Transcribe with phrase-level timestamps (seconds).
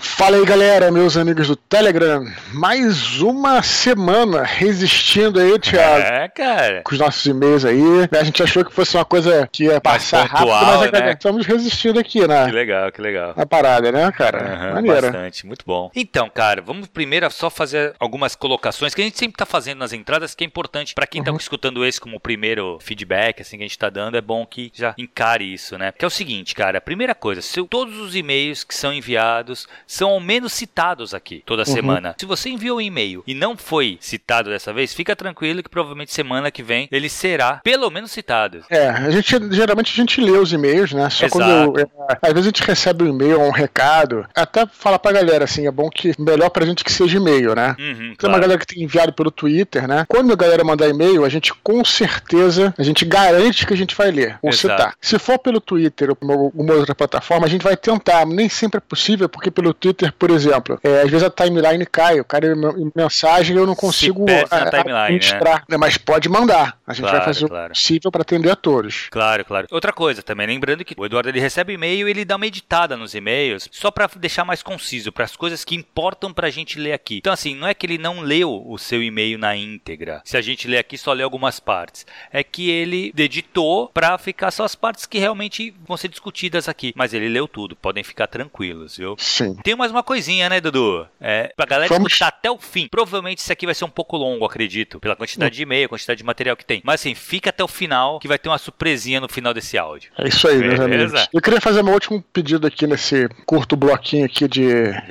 [0.00, 2.24] Fala aí galera, meus amigos do Telegram.
[2.52, 6.02] Mais uma semana resistindo aí, Thiago.
[6.02, 6.82] É, cara.
[6.82, 7.80] Com os nossos e-mails aí.
[8.18, 11.12] A gente achou que fosse uma coisa que ia passar pontual, rápido, mas é né?
[11.12, 13.34] estamos resistindo aqui na, Que legal, que legal.
[13.36, 14.38] na parada, né, cara?
[14.54, 15.02] Aham, Maneiro.
[15.02, 15.90] bastante, muito bom.
[15.94, 19.92] Então, cara, vamos primeiro só fazer algumas colocações que a gente sempre tá fazendo nas
[19.92, 23.66] entradas, que é importante pra quem tá escutando esse como primeiro feedback, assim, que a
[23.66, 25.92] gente tá dando, é bom que já encare isso, né?
[25.92, 29.66] Que é o seguinte, cara, a primeira coisa, se todos os e-mails que são enviados
[29.88, 32.14] são ao menos citados aqui toda semana.
[32.18, 36.12] Se você enviou um e-mail e não foi citado dessa vez, fica tranquilo que provavelmente
[36.12, 38.62] semana que vem ele será pelo menos citado.
[38.68, 41.08] É, a gente geralmente a gente lê os e-mails, né?
[41.08, 41.72] Só Exato.
[41.72, 41.80] quando.
[41.80, 41.86] é,
[42.22, 44.26] às vezes a gente recebe um e-mail ou um recado.
[44.34, 47.74] Até falar pra galera assim, é bom que melhor pra gente que seja e-mail, né?
[47.78, 48.40] Uhum, Tem uma claro.
[48.42, 50.04] galera que tem enviado pelo Twitter, né?
[50.06, 53.94] Quando a galera mandar e-mail, a gente com certeza, a gente garante que a gente
[53.94, 54.94] vai ler ou citar.
[55.00, 58.26] Se for pelo Twitter ou por alguma outra plataforma, a gente vai tentar.
[58.26, 62.20] Nem sempre é possível, porque pelo Twitter, por exemplo, é, às vezes a timeline cai,
[62.20, 65.04] o cara em mensagem eu não consigo perde na a- a- timeline, né?
[65.04, 65.76] administrar, né?
[65.76, 66.78] Mas pode mandar.
[66.86, 67.66] A gente Claro, vai fazer claro.
[67.66, 69.08] o possível para atender a todos.
[69.10, 69.66] Claro, claro.
[69.70, 72.96] Outra coisa também, lembrando que o Eduardo ele recebe e-mail e ele dá uma editada
[72.96, 76.92] nos e-mails, só pra deixar mais conciso, para as coisas que importam pra gente ler
[76.92, 77.18] aqui.
[77.18, 80.20] Então assim, não é que ele não leu o seu e-mail na íntegra.
[80.24, 84.50] Se a gente lê aqui só lê algumas partes, é que ele editou pra ficar
[84.50, 88.26] só as partes que realmente vão ser discutidas aqui, mas ele leu tudo, podem ficar
[88.26, 89.14] tranquilos, viu?
[89.18, 89.56] Sim.
[89.68, 91.06] Tem mais uma coisinha, né, Dudu?
[91.20, 92.88] É, pra galera Vamos- escutar até o fim.
[92.90, 96.24] Provavelmente isso aqui vai ser um pouco longo, acredito, pela quantidade de e-mail, quantidade de
[96.24, 96.80] material que tem.
[96.82, 100.10] Mas assim, fica até o final, que vai ter uma surpresinha no final desse áudio.
[100.16, 101.04] É isso aí, meus Beleza.
[101.16, 101.28] amigos.
[101.34, 104.68] Eu queria fazer meu último pedido aqui nesse curto bloquinho aqui de,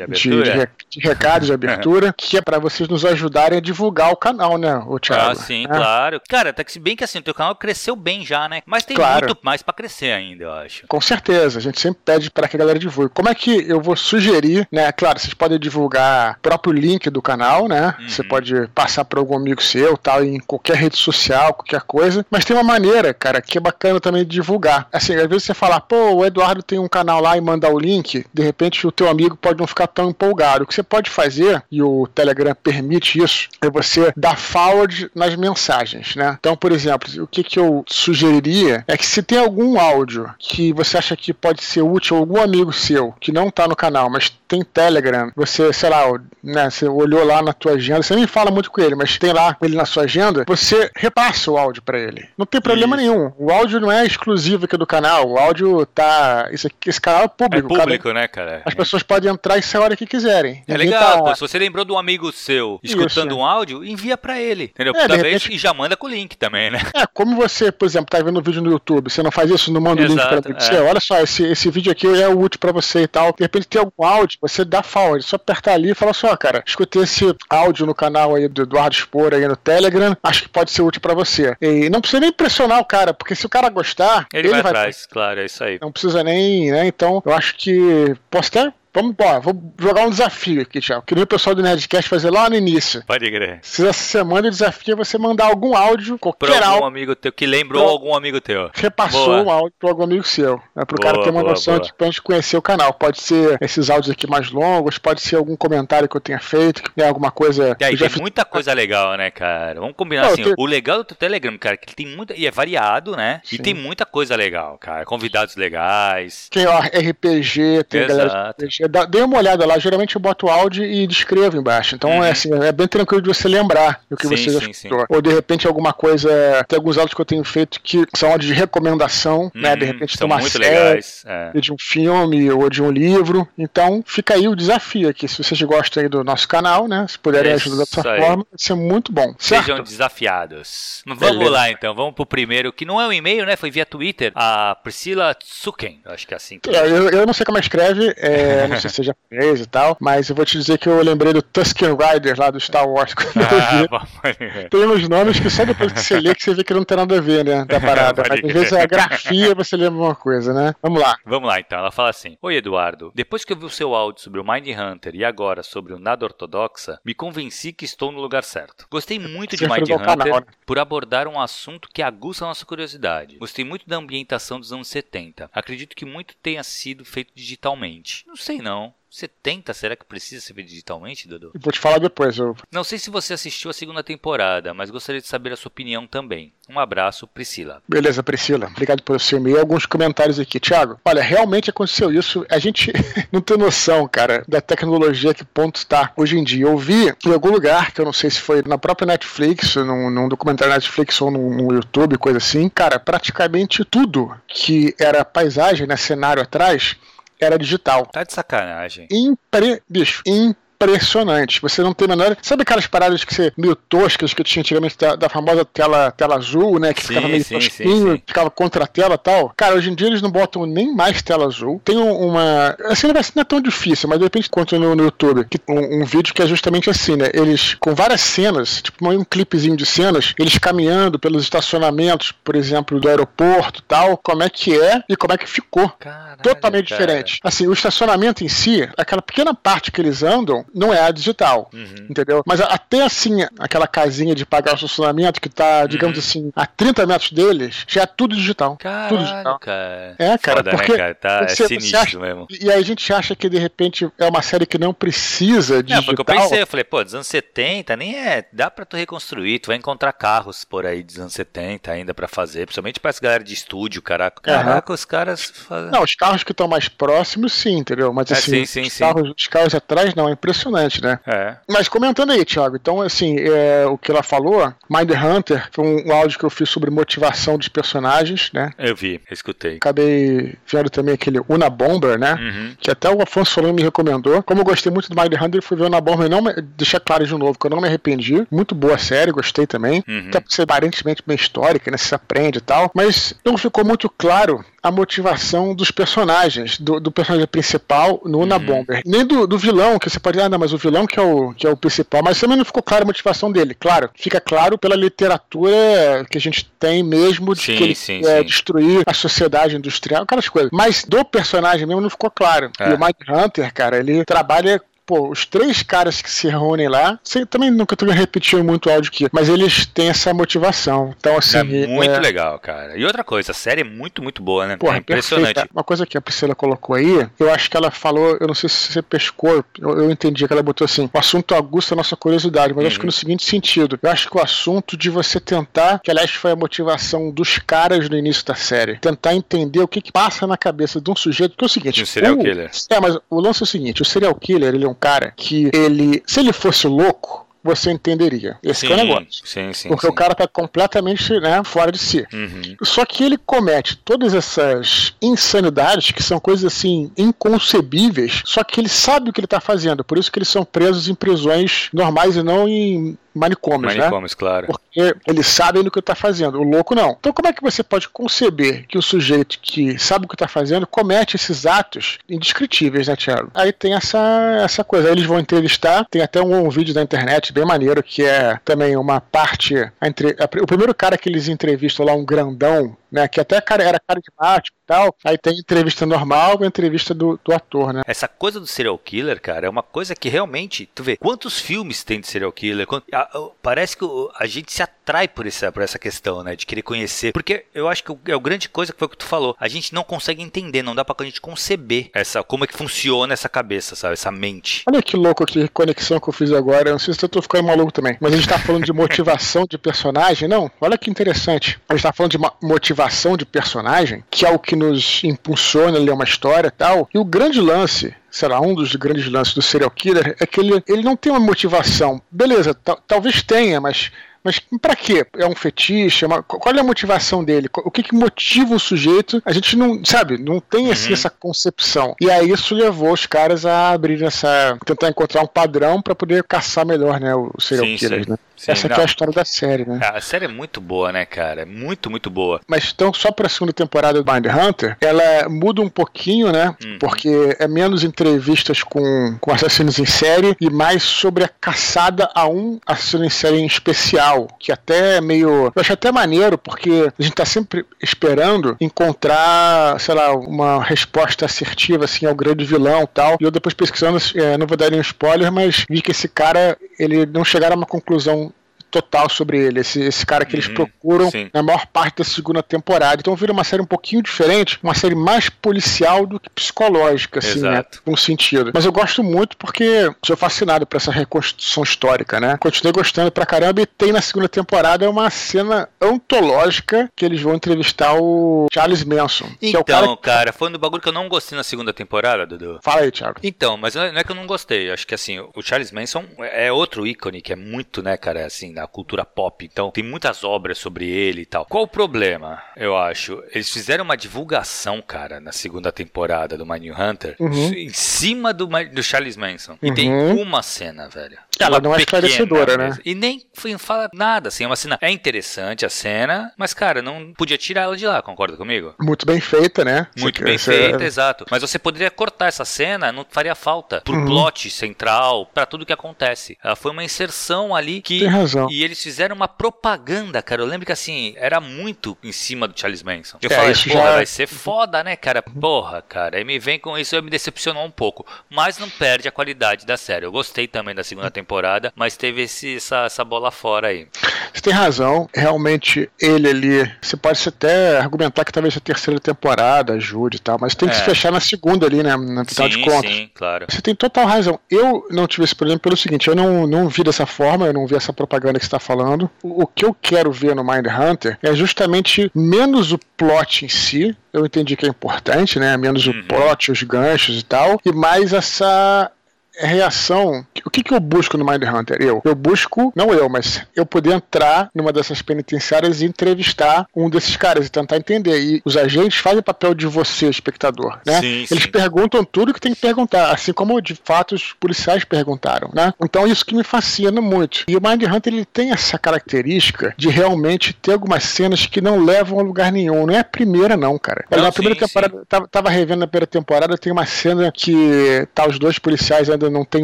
[0.07, 4.11] de, de re- de recados de abertura, que é pra vocês nos ajudarem a divulgar
[4.11, 5.33] o canal, né, o Thiago?
[5.33, 5.67] Ah, sim, É.
[5.67, 6.19] claro.
[6.27, 8.63] Cara, tá que se bem que assim, o teu canal cresceu bem já, né?
[8.65, 9.27] Mas tem Claro.
[9.27, 10.87] muito mais pra crescer ainda, eu acho.
[10.87, 13.13] Com certeza, a gente sempre pede para que a galera divulgue.
[13.13, 14.91] Como é que eu vou sugerir, né?
[14.91, 17.95] Claro, vocês podem divulgar o próprio link do canal, né?
[17.99, 18.09] Uhum.
[18.09, 22.25] Você pode passar para algum amigo seu, tal, em qualquer rede social, qualquer coisa.
[22.29, 24.87] Mas tem uma maneira, cara, que é bacana também de divulgar.
[24.91, 27.79] Assim, às vezes você fala, pô, o Eduardo tem um canal lá e mandar o
[27.79, 30.63] link, de repente o teu amigo pode não ficar tão empolgado.
[30.63, 35.35] O que você pode fazer, e o Telegram permite isso, é você dar forward nas
[35.35, 36.37] mensagens, né?
[36.39, 40.73] Então, por exemplo, o que, que eu sugeriria é que se tem algum áudio que
[40.73, 44.09] você acha que pode ser útil a algum amigo seu que não tá no canal,
[44.09, 46.03] mas tem Telegram, você, sei lá,
[46.43, 49.33] né, você olhou lá na tua agenda, você nem fala muito com ele, mas tem
[49.33, 52.27] lá ele na sua agenda, você repassa o áudio pra ele.
[52.37, 53.05] Não tem problema Isso.
[53.05, 53.31] nenhum.
[53.37, 56.41] O áudio não é exclusivo aqui do canal, o áudio tá.
[56.47, 57.69] Aqui, esse canal é É público.
[57.69, 58.61] cada- público, né, cara?
[58.65, 60.63] as pessoas podem entrar e sair a hora que quiserem.
[60.67, 61.35] É Ninguém legal, tá- pô.
[61.35, 63.39] Se você lembrou de um amigo seu escutando Isso.
[63.39, 64.65] um áudio, envia pra ele.
[64.65, 64.93] Entendeu?
[64.95, 66.79] É, de Toda vez repente- e já manda com o link também, né?
[66.95, 69.71] É, como você, por exemplo, tá vendo um vídeo no YouTube, você não faz isso,
[69.71, 70.59] não manda o link pra é.
[70.59, 73.33] Você, olha só, esse, esse vídeo aqui é útil pra você e tal.
[73.37, 76.63] De repente tem algum áudio, você dá forward, só apertar ali e falar só, cara,
[76.65, 80.71] escutei esse áudio no canal aí do Eduardo Spor aí no Telegram, acho que pode
[80.71, 81.55] ser útil pra você.
[81.61, 85.05] E não precisa nem pressionar o cara, porque se o cara gostar, Ele, vai atrás,
[85.05, 85.77] claro, é isso aí.
[85.81, 86.87] Não precisa nem, né?
[86.87, 91.03] Então, eu acho que posso até Vamos, vou jogar um desafio aqui, Thiago.
[91.05, 93.03] Que nem o pessoal do Nerdcast fazer lá no início.
[93.05, 93.59] Pode crer.
[93.61, 97.15] Se essa semana o desafio é você mandar algum áudio, Pra qualquer algum áudio, amigo
[97.15, 98.71] teu que lembrou Pro- algum amigo teu.
[98.73, 99.43] repassou Boa.
[99.43, 100.55] um áudio para algum amigo seu.
[100.75, 101.85] Né, para o Boa, cara ter uma boa, noção boa.
[101.85, 102.93] de pra gente conhecer o canal.
[102.93, 106.81] Pode ser esses áudios aqui mais longos, pode ser algum comentário que eu tenha feito,
[106.83, 107.75] que é alguma coisa.
[107.79, 109.79] E aí, tem fiz- muita coisa legal, né, cara?
[109.79, 110.43] Vamos combinar Não, assim.
[110.43, 112.33] tem- O legal do teu Telegram, cara, é que ele tem muita.
[112.35, 113.41] E é variado, né?
[113.51, 113.61] E Sim.
[113.61, 115.05] tem muita coisa legal, cara.
[115.05, 116.47] Convidados legais.
[116.49, 118.67] Tem ó, RPG, tem galera Exato.
[118.67, 118.86] de RPG.
[118.87, 119.77] Dá- Dê uma olhada lá.
[119.79, 121.95] Geralmente eu boto o áudio e descrevo embaixo.
[121.95, 122.23] Então Uhum.
[122.23, 125.05] é assim, é bem tranquilo de você lembrar do que Sim, você já sim, escutou.
[125.09, 126.29] Ou de repente alguma coisa.
[126.67, 129.75] Tem alguns áudios que eu tenho feito que são áudios de recomendação, né?
[129.75, 131.23] De Uhum, repente de uma muito série, legais.
[131.25, 131.59] É.
[131.59, 133.47] de um filme ou de um livro.
[133.57, 135.27] Então fica aí o desafio aqui.
[135.27, 137.05] Se vocês gostam aí do nosso canal, né?
[137.07, 138.19] Se puderem Isso ajudar dessa aí.
[138.21, 139.33] forma, vai ser muito bom.
[139.37, 139.65] Certo?
[139.65, 141.01] Sejam desafiados.
[141.05, 141.49] Vamos Beleza.
[141.51, 143.55] lá então, vamos pro primeiro, que não é um e-mail, né?
[143.55, 144.31] Foi via Twitter.
[144.35, 147.57] A Priscila Tsuken, eu acho que é assim que É, eu, eu não sei como
[147.57, 150.87] escreve, é, não sei se é japonês e tal, mas eu vou te dizer que
[150.87, 153.47] eu lembrei do Tusken Rider lá do Star Wars quando eu
[153.91, 156.83] Ah, Tem uns nomes que só depois que você lê que você vê que não
[156.83, 157.65] tem nada a ver, né?
[157.65, 158.23] Da parada.
[158.27, 160.73] Mas às vezes a grafia você lembra uma coisa, né?
[160.81, 161.17] Vamos lá.
[161.25, 164.21] Vamos lá então, ela fala assim: Oi Eduardo, depois que eu vi o seu áudio
[164.21, 168.19] sobre o Mind Hunter e agora sobre o Nada Ortodoxa, me convenci que estou no
[168.19, 168.85] lugar certo.
[168.89, 170.41] Gostei muito de Mind Hunter né?
[170.65, 173.37] por abordar um assunto que aguça a nossa curiosidade.
[173.37, 175.49] Gostei muito da ambientação dos anos 70.
[175.53, 178.23] Acredito que muito tenha sido feito digitalmente.
[178.27, 178.93] Não sei sei não.
[179.09, 181.51] 70, será que precisa ser feito digitalmente, Dudu?
[181.59, 182.37] Vou te falar depois.
[182.37, 182.55] Eu...
[182.71, 186.05] Não sei se você assistiu a segunda temporada, mas gostaria de saber a sua opinião
[186.05, 186.53] também.
[186.69, 187.81] Um abraço, Priscila.
[187.87, 188.67] Beleza, Priscila.
[188.67, 189.59] Obrigado pelo seu e-mail.
[189.59, 190.59] Alguns comentários aqui.
[190.59, 192.45] Tiago, olha, realmente aconteceu isso.
[192.49, 192.91] A gente
[193.31, 196.65] não tem noção, cara, da tecnologia que ponto está hoje em dia.
[196.65, 200.09] Eu vi em algum lugar, que eu não sei se foi na própria Netflix, num,
[200.09, 202.67] num documentário Netflix ou no, no YouTube, coisa assim.
[202.67, 206.97] Cara, praticamente tudo que era paisagem, né, cenário atrás,
[207.39, 208.05] era digital.
[208.07, 209.07] Tá de sacanagem.
[209.11, 209.81] Impre...
[209.87, 211.61] Bicho, impressionante impressionante.
[211.61, 212.37] Você não tem a menor.
[212.41, 216.35] Sabe aquelas paradas que você meio toscas que tinha antigamente da, da, famosa tela, tela
[216.35, 216.93] azul, né?
[216.93, 219.53] Que sim, ficava meio sim, tosquinho, sim, ficava contra a tela e tal.
[219.57, 221.81] Cara, hoje em dia eles não botam nem mais tela azul.
[221.83, 222.75] Tem uma.
[222.85, 226.05] Assim, não é tão difícil, mas de repente encontra no, no YouTube que, um, um,
[226.05, 227.29] vídeo que é justamente assim, né?
[227.33, 232.99] Eles, com várias cenas, tipo um clipezinho de cenas, eles caminhando pelos estacionamentos, por exemplo,
[232.99, 235.89] do aeroporto tal, como é que é e como é que ficou.
[235.99, 237.01] Caralho, Totalmente cara.
[237.01, 237.39] diferente.
[237.43, 241.69] Assim, o estacionamento em si, aquela pequena parte que eles andam, não é a digital,
[241.73, 242.07] uhum.
[242.09, 242.43] entendeu?
[242.45, 246.23] Mas até assim, aquela casinha de pagar o estacionamento que tá, digamos uhum.
[246.23, 248.77] assim, a 30 metros deles, já é tudo digital.
[248.77, 249.59] Caralho, tudo digital.
[249.59, 250.15] cara.
[250.17, 251.15] É, cara, Foda, né, porque né, cara?
[251.15, 252.47] Tá, é você, é sinistro acha, mesmo.
[252.49, 255.93] E aí a gente acha que de repente é uma série que não precisa de.
[255.93, 258.69] É, foi o que eu pensei, eu falei, pô, dos anos 70 nem é, dá
[258.69, 262.65] pra tu reconstruir, tu vai encontrar carros por aí dos anos 70 ainda pra fazer,
[262.65, 264.41] principalmente pra essa galera de estúdio, caraca.
[264.41, 264.95] Caraca, uhum.
[264.95, 265.91] os caras fazem...
[265.91, 268.11] Não, os carros que estão mais próximos, sim, entendeu?
[268.13, 268.99] Mas é, assim, sim, sim, os, sim.
[268.99, 270.56] Carros, os carros atrás não, é impressionante,
[271.01, 271.19] né?
[271.25, 271.55] É.
[271.67, 276.07] Mas comentando aí, Thiago, então assim, é, o que ela falou, Mind Hunter, foi um,
[276.07, 278.71] um, áudio que eu fiz sobre motivação dos personagens, né?
[278.77, 279.77] Eu vi, escutei.
[279.77, 282.33] Acabei vendo também aquele Una Bomber, né?
[282.33, 282.75] Uhum.
[282.79, 284.41] Que até o Afonso Solano me recomendou.
[284.43, 287.25] Como eu gostei muito do Mind Hunter, fui ver Una Bomber, não me, deixar claro
[287.25, 288.45] de novo que eu não me arrependi.
[288.51, 290.03] Muito boa série, gostei também.
[290.07, 290.25] Uhum.
[290.29, 291.97] Até por ser aparentemente bem histórica, né?
[291.97, 292.91] Se aprende e tal.
[292.93, 298.57] Mas não ficou muito claro a motivação dos personagens, do, do personagem principal no Una
[298.57, 298.65] uhum.
[298.65, 299.01] Bomber.
[299.05, 301.53] Nem do, do, vilão, que você pode, ah, não, mas o vilão que é o,
[301.53, 303.73] que é o principal, mas também não ficou clara a motivação dele.
[303.73, 308.21] Claro, fica claro pela literatura que a gente tem mesmo de sim, que ele sim,
[308.25, 308.45] é, sim.
[308.45, 310.69] destruir a sociedade industrial, aquelas coisas.
[310.71, 312.71] Mas do personagem mesmo não ficou claro.
[312.79, 312.89] É.
[312.89, 317.17] E o Mike Hunter, cara, ele trabalha pô, os três caras que se reúnem lá,
[317.23, 321.15] sei, também nunca tô repetindo muito o áudio aqui, mas eles têm essa motivação.
[321.17, 321.57] Então, assim.
[321.57, 322.19] É muito é...
[322.19, 322.97] legal, cara.
[322.97, 324.75] E outra coisa, a série é muito, muito boa, né?
[324.75, 325.53] Porra, é impressionante.
[325.53, 325.69] Perfeita.
[325.73, 328.69] Uma coisa que a Priscila colocou aí, eu acho que ela falou, eu não sei
[328.69, 332.17] se você pescou, eu, eu entendi que ela botou assim: o assunto aguça a nossa
[332.17, 332.87] curiosidade, mas uhum.
[332.87, 336.31] acho que no seguinte sentido, eu acho que o assunto de você tentar, que aliás
[336.31, 340.45] foi a motivação dos caras no início da série, tentar entender o que, que passa
[340.45, 342.03] na cabeça de um sujeito, que é o seguinte.
[342.03, 342.69] O serial o, killer.
[342.89, 345.69] É, mas o lance é o seguinte: o serial killer, ele é um cara que
[345.73, 348.57] ele, se ele fosse louco, você entenderia.
[348.63, 349.27] Esse sim, é o negócio.
[349.43, 350.11] Sim, sim, Porque sim.
[350.11, 352.25] o cara tá completamente né, fora de si.
[352.31, 352.75] Uhum.
[352.81, 358.89] Só que ele comete todas essas insanidades que são coisas assim inconcebíveis, só que ele
[358.89, 360.03] sabe o que ele tá fazendo.
[360.03, 364.37] Por isso que eles são presos em prisões normais e não em manicômios, manicômios né?
[364.37, 364.67] claro.
[364.67, 367.15] Porque eles sabem do que está fazendo, o louco não.
[367.19, 370.47] Então como é que você pode conceber que o sujeito que sabe o que está
[370.47, 373.51] fazendo comete esses atos indescritíveis, né, Tiago?
[373.53, 377.01] Aí tem essa, essa coisa, aí eles vão entrevistar, tem até um, um vídeo da
[377.01, 381.47] internet bem maneiro que é também uma parte, entre, a, o primeiro cara que eles
[381.47, 383.27] entrevistam lá, um grandão, né?
[383.27, 385.15] Que até cara, era carismático e tal.
[385.23, 388.01] Aí tem entrevista normal e entrevista do, do ator, né?
[388.05, 392.03] Essa coisa do serial killer, cara, é uma coisa que realmente, tu vê, quantos filmes
[392.03, 392.87] tem de serial killer?
[393.13, 394.05] a, a, parece que
[394.37, 396.55] a gente se atrai por essa, por essa questão, né?
[396.55, 397.31] De querer conhecer.
[397.31, 399.55] Porque eu acho que é a grande coisa que foi o que tu falou.
[399.59, 403.33] A gente não consegue entender, não dá pra gente conceber essa, como é que funciona
[403.33, 404.13] essa cabeça, sabe?
[404.13, 404.83] Essa mente.
[404.87, 406.89] Olha que louco que conexão que eu fiz agora.
[406.89, 408.17] Eu não sei se eu tô ficando maluco também.
[408.19, 410.47] Mas a gente tá falando de motivação de personagem.
[410.47, 411.79] Não, olha que interessante.
[411.89, 415.97] A gente tá falando de motivação motivação de personagem, que é o que nos impulsiona
[415.99, 417.07] a ler uma história e tal.
[417.13, 420.59] E o grande lance sei lá, um dos grandes lances do serial killer é que
[420.59, 422.21] ele, ele não tem uma motivação.
[422.29, 422.75] Beleza,
[423.07, 424.11] talvez tenha, mas
[424.43, 425.25] mas para quê?
[425.37, 426.23] É um fetiche?
[426.25, 426.43] É uma...
[426.43, 427.69] Qual é a motivação dele?
[427.77, 429.41] O que, que motiva o sujeito?
[429.45, 431.13] A gente não, sabe, não tem assim, uhum.
[431.13, 432.15] essa concepção.
[432.19, 434.77] E aí isso levou os caras a abrir essa.
[434.85, 438.31] tentar encontrar um padrão para poder caçar melhor, né, o serial sim, killer, sim.
[438.31, 438.37] né?
[438.57, 439.99] Sim, Essa aqui é a história da série, né?
[440.01, 441.63] A série é muito boa, né, cara?
[441.63, 442.59] Muito, muito boa.
[442.67, 446.75] Mas então, só pra segunda temporada do Mind Hunter, ela muda um pouquinho, né?
[446.83, 446.97] Uhum.
[446.99, 452.47] Porque é menos entrevistas com, com assassinos em série e mais sobre a caçada a
[452.47, 454.26] um assassino em série em especial,
[454.59, 455.65] que até é meio.
[455.67, 461.45] Eu acho até maneiro, porque a gente tá sempre esperando encontrar, sei lá, uma resposta
[461.45, 463.37] assertiva, assim, ao grande vilão e tal.
[463.39, 466.77] E eu depois pesquisando, é, não vou dar nenhum spoiler, mas vi que esse cara,
[466.99, 468.51] ele não chegaram a uma conclusão
[468.91, 469.79] total sobre ele.
[469.81, 471.49] Esse, esse cara que eles Uhum, procuram sim.
[471.53, 473.17] na maior parte da segunda temporada.
[473.19, 477.59] Então vira uma série um pouquinho diferente, uma série mais policial do que psicológica, assim,
[477.61, 477.69] né?
[477.73, 478.01] Exato.
[478.03, 478.71] Com sentido.
[478.73, 482.57] Mas eu gosto muito porque sou fascinado por essa reconstrução histórica, né?
[482.59, 487.55] Continuei gostando pra caramba e tem na segunda temporada uma cena antológica que eles vão
[487.55, 489.47] entrevistar o Charles Manson.
[489.59, 490.17] que é Então, cara.
[490.17, 492.79] cara, foi um do bagulho que eu não gostei na segunda temporada, Dudu.
[492.83, 493.39] Fala aí, Thiago.
[493.43, 494.91] Então, mas não é é que eu não gostei.
[494.91, 498.73] Acho que assim, o Charles Manson é outro ícone que é muito, né, cara, assim,
[498.77, 499.65] na cultura pop.
[499.65, 501.65] Então, tem muitas obras sobre ele e tal.
[501.65, 503.43] Qual o problema, eu acho?
[503.51, 507.73] Eles fizeram uma divulgação, cara, na segunda temporada do Mindhunter Uhum.
[507.73, 509.77] em cima do, do Charles Manson.
[509.81, 510.41] E tem Uhum.
[510.41, 511.37] uma cena, velho.
[511.59, 512.97] Ela não é pequena esclarecedora, né?
[513.05, 513.41] E nem
[513.77, 514.97] fala nada, assim, é uma cena.
[515.01, 518.93] É interessante a cena, mas, cara, não podia tirar ela de lá, concorda comigo?
[518.99, 520.07] Muito bem feita, né?
[520.17, 521.45] Muito Você- bem feita, exato.
[521.49, 524.01] Mas você poderia cortar essa cena, não faria falta.
[524.01, 524.25] Pro Uhum.
[524.25, 526.57] plot central, pra tudo que acontece.
[526.63, 528.19] Ela foi uma inserção ali que.
[528.19, 528.67] Tem razão.
[528.69, 530.61] E eles fizeram uma propaganda, cara.
[530.61, 533.37] Eu lembro que assim, era muito em cima do Charles Manson.
[533.41, 535.41] Eu É, falei, porra, já- vai ser foda, né, cara?
[535.41, 536.37] Porra, cara.
[536.37, 538.25] Aí me vem com isso, eu me decepcionou um pouco.
[538.49, 540.25] Mas não perde a qualidade da série.
[540.25, 541.46] Eu gostei também da segunda temporada,
[541.95, 544.07] mas teve esse, essa, essa bola fora aí.
[544.53, 546.91] Você tem razão, realmente ele ali.
[547.01, 550.95] Você pode até argumentar que talvez a terceira temporada ajude e tal, mas tem que
[550.95, 550.97] É.
[550.97, 552.15] se fechar na segunda ali, né?
[552.15, 553.11] No final de contas.
[553.11, 553.65] sim, claro.
[553.69, 554.59] Você tem total razão.
[554.69, 557.85] Eu não tive esse problema pelo seguinte: eu não, não vi dessa forma, eu não
[557.87, 559.29] vi essa propaganda que você está falando.
[559.43, 563.69] O, o que eu quero ver no Mind Hunter é justamente menos o plot em
[563.69, 564.15] si.
[564.33, 565.75] Eu entendi que é importante, né?
[565.77, 566.19] Menos Uhum.
[566.19, 569.11] o plot, os ganchos e tal, e mais essa
[569.57, 570.45] reação.
[570.65, 571.97] O que, que eu busco no Mind Hunter?
[571.99, 572.21] Eu.
[572.23, 577.35] Eu busco, não eu, mas eu poder entrar numa dessas penitenciárias e entrevistar um desses
[577.35, 578.39] caras e tentar entender.
[578.39, 581.19] E os agentes fazem o papel de você, espectador, né?
[581.21, 581.71] Sim, Eles sim.
[581.71, 585.93] perguntam tudo que tem que perguntar, assim como de fato os policiais perguntaram, né?
[586.03, 587.63] Então isso que me fascina muito.
[587.67, 592.03] E o Mind Hunter ele tem essa característica de realmente ter algumas cenas que não
[592.03, 593.05] levam a lugar nenhum.
[593.05, 594.25] Não é a primeira, não, cara.
[594.29, 598.27] Não, na primeira sim, temporada, tava, tava revendo na primeira temporada, tem uma cena que
[598.33, 599.83] tá os dois policiais ainda não tem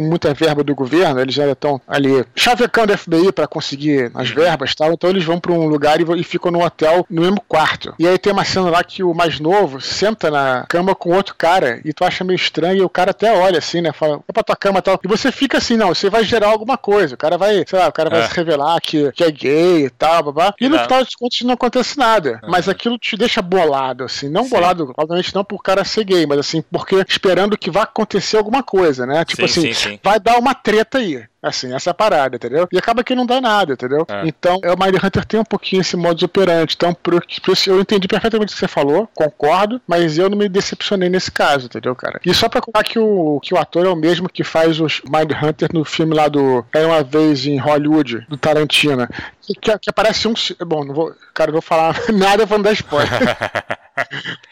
[0.00, 4.34] muita verba do governo, eles ainda estão ali chavecando o FBI para conseguir as Uhum.
[4.36, 7.22] verbas e tal, então eles vão para um lugar e, e ficam no hotel no
[7.22, 7.94] mesmo quarto.
[7.98, 11.34] E aí tem uma cena lá que o mais novo senta na cama com outro
[11.36, 13.92] cara e tu acha meio estranho e o cara até olha assim, né?
[13.92, 14.98] Fala, vai pra tua cama e tal.
[15.04, 17.14] E você fica assim, não, você vai gerar alguma coisa.
[17.14, 18.28] O cara vai, sei lá, o cara vai É.
[18.28, 20.54] se revelar que, que é gay e tal, babá.
[20.60, 20.82] E no Não.
[20.84, 22.40] final dos contos não acontece nada.
[22.42, 22.50] Uhum.
[22.50, 24.28] Mas aquilo te deixa bolado, assim.
[24.28, 24.50] Não Sim.
[24.50, 28.62] bolado, obviamente não por cara ser gay, mas assim, porque esperando que vá acontecer alguma
[28.62, 29.24] coisa, né?
[29.24, 30.00] Tipo Sim, assim, sim, sim.
[30.02, 31.24] vai dar uma treta aí.
[31.44, 32.66] Assim, essa parada, entendeu?
[32.72, 34.06] E acaba que não dá nada, entendeu?
[34.08, 34.22] É.
[34.26, 36.72] Então, é, o Mind Hunter tem um pouquinho esse modus operandi.
[36.74, 40.48] Então, por, isso eu entendi perfeitamente o que você falou, concordo, mas eu não me
[40.48, 42.18] decepcionei nesse caso, entendeu, cara?
[42.24, 45.02] E só pra contar que o, que o ator é o mesmo que faz os
[45.02, 49.06] Mind Hunter no filme lá do Era uma vez em Hollywood, do Tarantino.
[49.42, 50.32] Que, que, que aparece um.
[50.66, 51.14] Bom, não vou.
[51.34, 53.10] Cara, não vou falar nada pra não dar spoiler.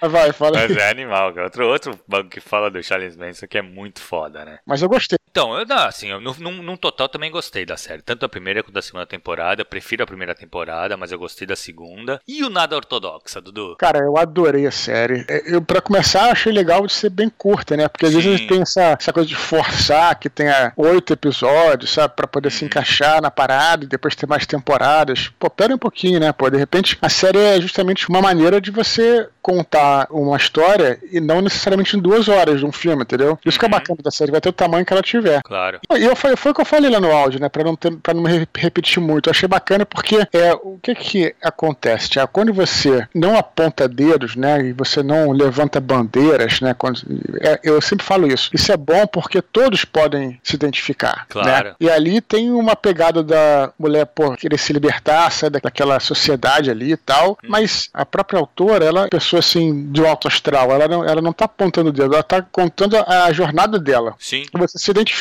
[0.00, 0.58] Mas vai, fala.
[0.58, 1.46] Mas é animal, cara.
[1.46, 4.58] Outro, outro bagulho que fala do Charles Manson que é muito foda, né?
[4.66, 5.18] Mas eu gostei.
[5.32, 8.02] Então, eu, assim, eu, num, total também gostei da série.
[8.02, 9.62] Tanto da primeira quanto da segunda temporada.
[9.62, 12.20] Eu prefiro a primeira temporada, mas eu gostei da segunda.
[12.28, 13.74] E o Nada Ortodoxa, Dudu?
[13.78, 15.24] Cara, eu adorei a série.
[15.26, 17.88] É, Eu, para começar, achei legal de ser bem curta, né?
[17.88, 18.36] Porque às vezes a Sim.
[18.36, 22.14] gente tem essa, essa coisa de forçar que tenha oito episódios, sabe?
[22.14, 22.50] Pra poder Uhum.
[22.58, 25.32] se encaixar na parada e depois ter mais temporadas.
[25.38, 26.30] Pô, pera um pouquinho, né?
[26.32, 31.20] Pô, de repente, a série é justamente uma maneira de você contar uma história e
[31.20, 33.38] não necessariamente em duas horas de um filme, entendeu?
[33.46, 33.72] Isso que é Uhum.
[33.72, 35.21] bacana da série, vai ter o tamanho que ela tiver.
[35.44, 35.80] Claro.
[35.96, 37.48] E eu, foi, foi o que eu falei lá no áudio, né?
[37.48, 39.28] Pra não, ter, pra não me re- repetir muito.
[39.28, 42.30] Eu achei bacana porque é, o que que acontece, Tiago?
[42.32, 44.60] Quando você não aponta dedos, né?
[44.66, 46.74] E você não levanta bandeiras, né?
[46.74, 47.00] Quando,
[47.40, 48.50] é, eu sempre falo isso.
[48.52, 51.26] Isso é bom porque todos podem se identificar.
[51.28, 51.68] Claro.
[51.70, 51.74] Né?
[51.80, 56.70] E ali tem uma pegada da mulher, pô, querer se libertar, sair da- daquela sociedade
[56.70, 57.38] ali e tal.
[57.46, 60.70] Mas a própria autora, ela é uma pessoa assim, de alto astral.
[60.72, 64.14] Ela não, ela não tá apontando o dedo, ela tá contando a, a jornada dela
[64.18, 64.44] Sim.
[64.52, 65.11] você se identifica.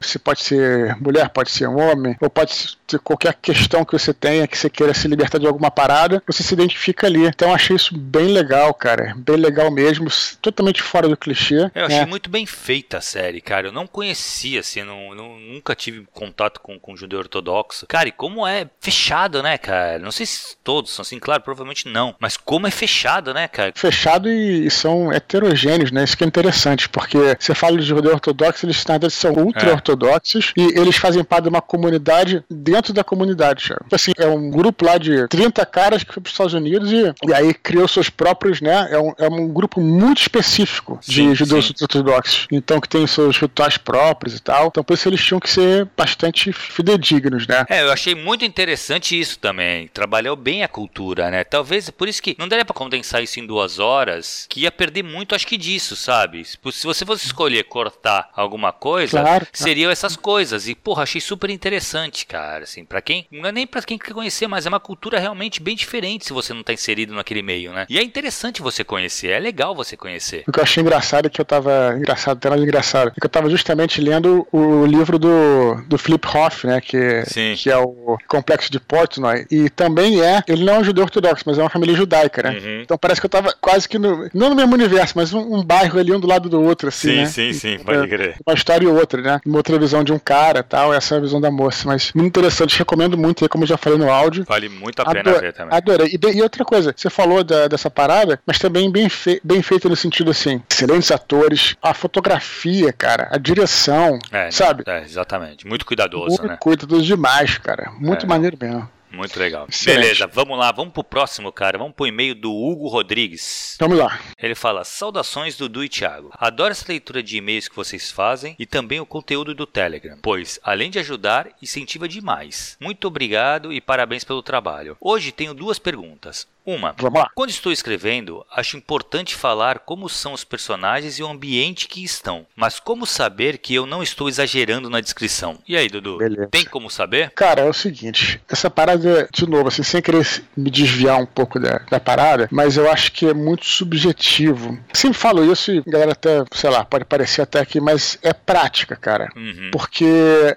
[0.00, 4.12] Se pode ser mulher, pode ser um homem, ou pode ser qualquer questão que você
[4.12, 7.26] tenha, que você queira se libertar de alguma parada, você se identifica ali.
[7.26, 9.14] Então eu achei isso bem legal, cara.
[9.16, 10.08] Bem legal mesmo,
[10.40, 11.70] totalmente fora do clichê.
[11.74, 12.06] Eu achei né?
[12.06, 13.68] muito bem feita a série, cara.
[13.68, 17.86] Eu não conhecia, assim, não, não- nunca tive contato com, com judeu ortodoxo.
[17.86, 19.98] Cara, e como é fechado, né, cara?
[19.98, 22.14] Não sei se todos são assim, claro, provavelmente não.
[22.20, 23.72] Mas como é fechado, né, cara?
[23.74, 26.04] Fechado e, e são heterogêneos, né?
[26.04, 29.44] Isso que é interessante, porque você fala de judeu ortodoxo, eles na verdade são são
[29.44, 30.60] ultra-ortodoxos é.
[30.60, 33.86] e eles fazem parte de uma comunidade dentro da comunidade, Thiago.
[33.92, 37.14] Assim, é um grupo lá de 30 caras que foi para os Estados Unidos e,
[37.28, 38.88] e aí criou seus próprios, né?
[38.90, 42.46] É um, é um grupo muito específico de sim, judeus ortodoxos.
[42.50, 44.68] Então, que tem seus rituais próprios e tal.
[44.68, 47.64] Então, por isso eles tinham que ser bastante fidedignos, né?
[47.68, 49.88] É, eu achei muito interessante isso também.
[49.88, 51.44] Trabalhou bem a cultura, né?
[51.44, 55.02] Talvez, por isso que não daria para condensar isso em duas horas, que ia perder
[55.02, 56.44] muito, acho que disso, sabe?
[56.44, 60.68] Se você fosse escolher cortar alguma coisa, claro, seriam essas coisas.
[60.68, 62.64] E, porra, achei super interessante, cara.
[62.64, 63.26] Assim, para quem.
[63.30, 66.32] Não é nem pra quem quer conhecer, mas é uma cultura realmente bem diferente se
[66.32, 67.86] você não tá inserido naquele meio, né?
[67.88, 70.44] E é interessante você conhecer, é legal você conhecer.
[70.46, 71.94] O que eu achei engraçado é que eu tava.
[71.96, 73.12] Engraçado, até mais engraçado.
[73.16, 76.80] É que eu tava justamente lendo o livro do, do Flip Hoff, né?
[76.80, 77.54] Que, Sim.
[77.56, 79.46] que é o Complexo de Portnoy.
[79.50, 80.42] E também é.
[80.46, 82.58] Ele não é um judeu ortodoxo, mas é uma família judaica, né?
[82.58, 82.80] Uhum.
[82.82, 84.28] Então parece que eu tava quase que no.
[84.32, 87.08] Não no mesmo universo, mas um, um bairro ali um do lado do outro, assim.
[87.08, 87.26] Sim, né?
[87.26, 88.36] sim, sim, pode crer.
[88.46, 89.40] Uma história e outra, né?
[89.44, 91.86] Uma outra visão de um cara tal, essa é a visão da moça.
[91.86, 94.44] Mas muito interessante, recomendo muito, como eu já falei no áudio.
[94.48, 95.76] Vale muito a pena ver também.
[95.76, 96.08] Adorei.
[96.08, 99.88] E, e, outra coisa, você falou da, dessa parada, mas também bem, fe, bem feito
[99.88, 104.84] no sentido assim: excelentes atores, a fotografia, cara, a direção, é, sabe?
[104.86, 105.66] É, exatamente.
[105.66, 106.56] Muito cuidadoso, muito né?
[106.58, 107.90] Cuidadoso demais, cara.
[107.98, 108.28] Muito é.
[108.28, 108.88] maneiro mesmo.
[109.12, 109.66] Muito legal.
[109.68, 110.00] Excelente.
[110.00, 111.78] Beleza, vamos lá, vamos pro próximo, cara.
[111.78, 113.76] Vamos pro e-mail do Hugo Rodrigues.
[113.78, 114.18] Vamos lá.
[114.38, 116.30] Ele fala: Saudações Dudu e Thiago.
[116.32, 120.58] Adoro essa leitura de e-mails que vocês fazem e também o conteúdo do Telegram, pois,
[120.62, 122.76] além de ajudar, incentiva demais.
[122.80, 124.96] Muito obrigado e parabéns pelo trabalho.
[125.00, 126.46] Hoje tenho duas perguntas.
[126.64, 126.94] Uma,
[127.34, 132.46] quando estou escrevendo, acho importante falar como são os personagens e o ambiente que estão,
[132.54, 135.58] mas como saber que eu não estou exagerando na descrição?
[135.66, 136.18] E aí, Dudu?
[136.18, 136.48] Beleza.
[136.50, 137.30] Tem como saber?
[137.30, 140.26] Cara, é o seguinte, essa parada, de novo, assim, sem querer
[140.56, 144.78] me desviar um pouco da, da parada, mas eu acho que é muito subjetivo.
[144.92, 148.32] Sempre falo isso e a galera até, sei lá, pode parecer até aqui, mas é
[148.32, 149.28] prática, cara.
[149.36, 149.70] Uhum.
[149.72, 150.06] Porque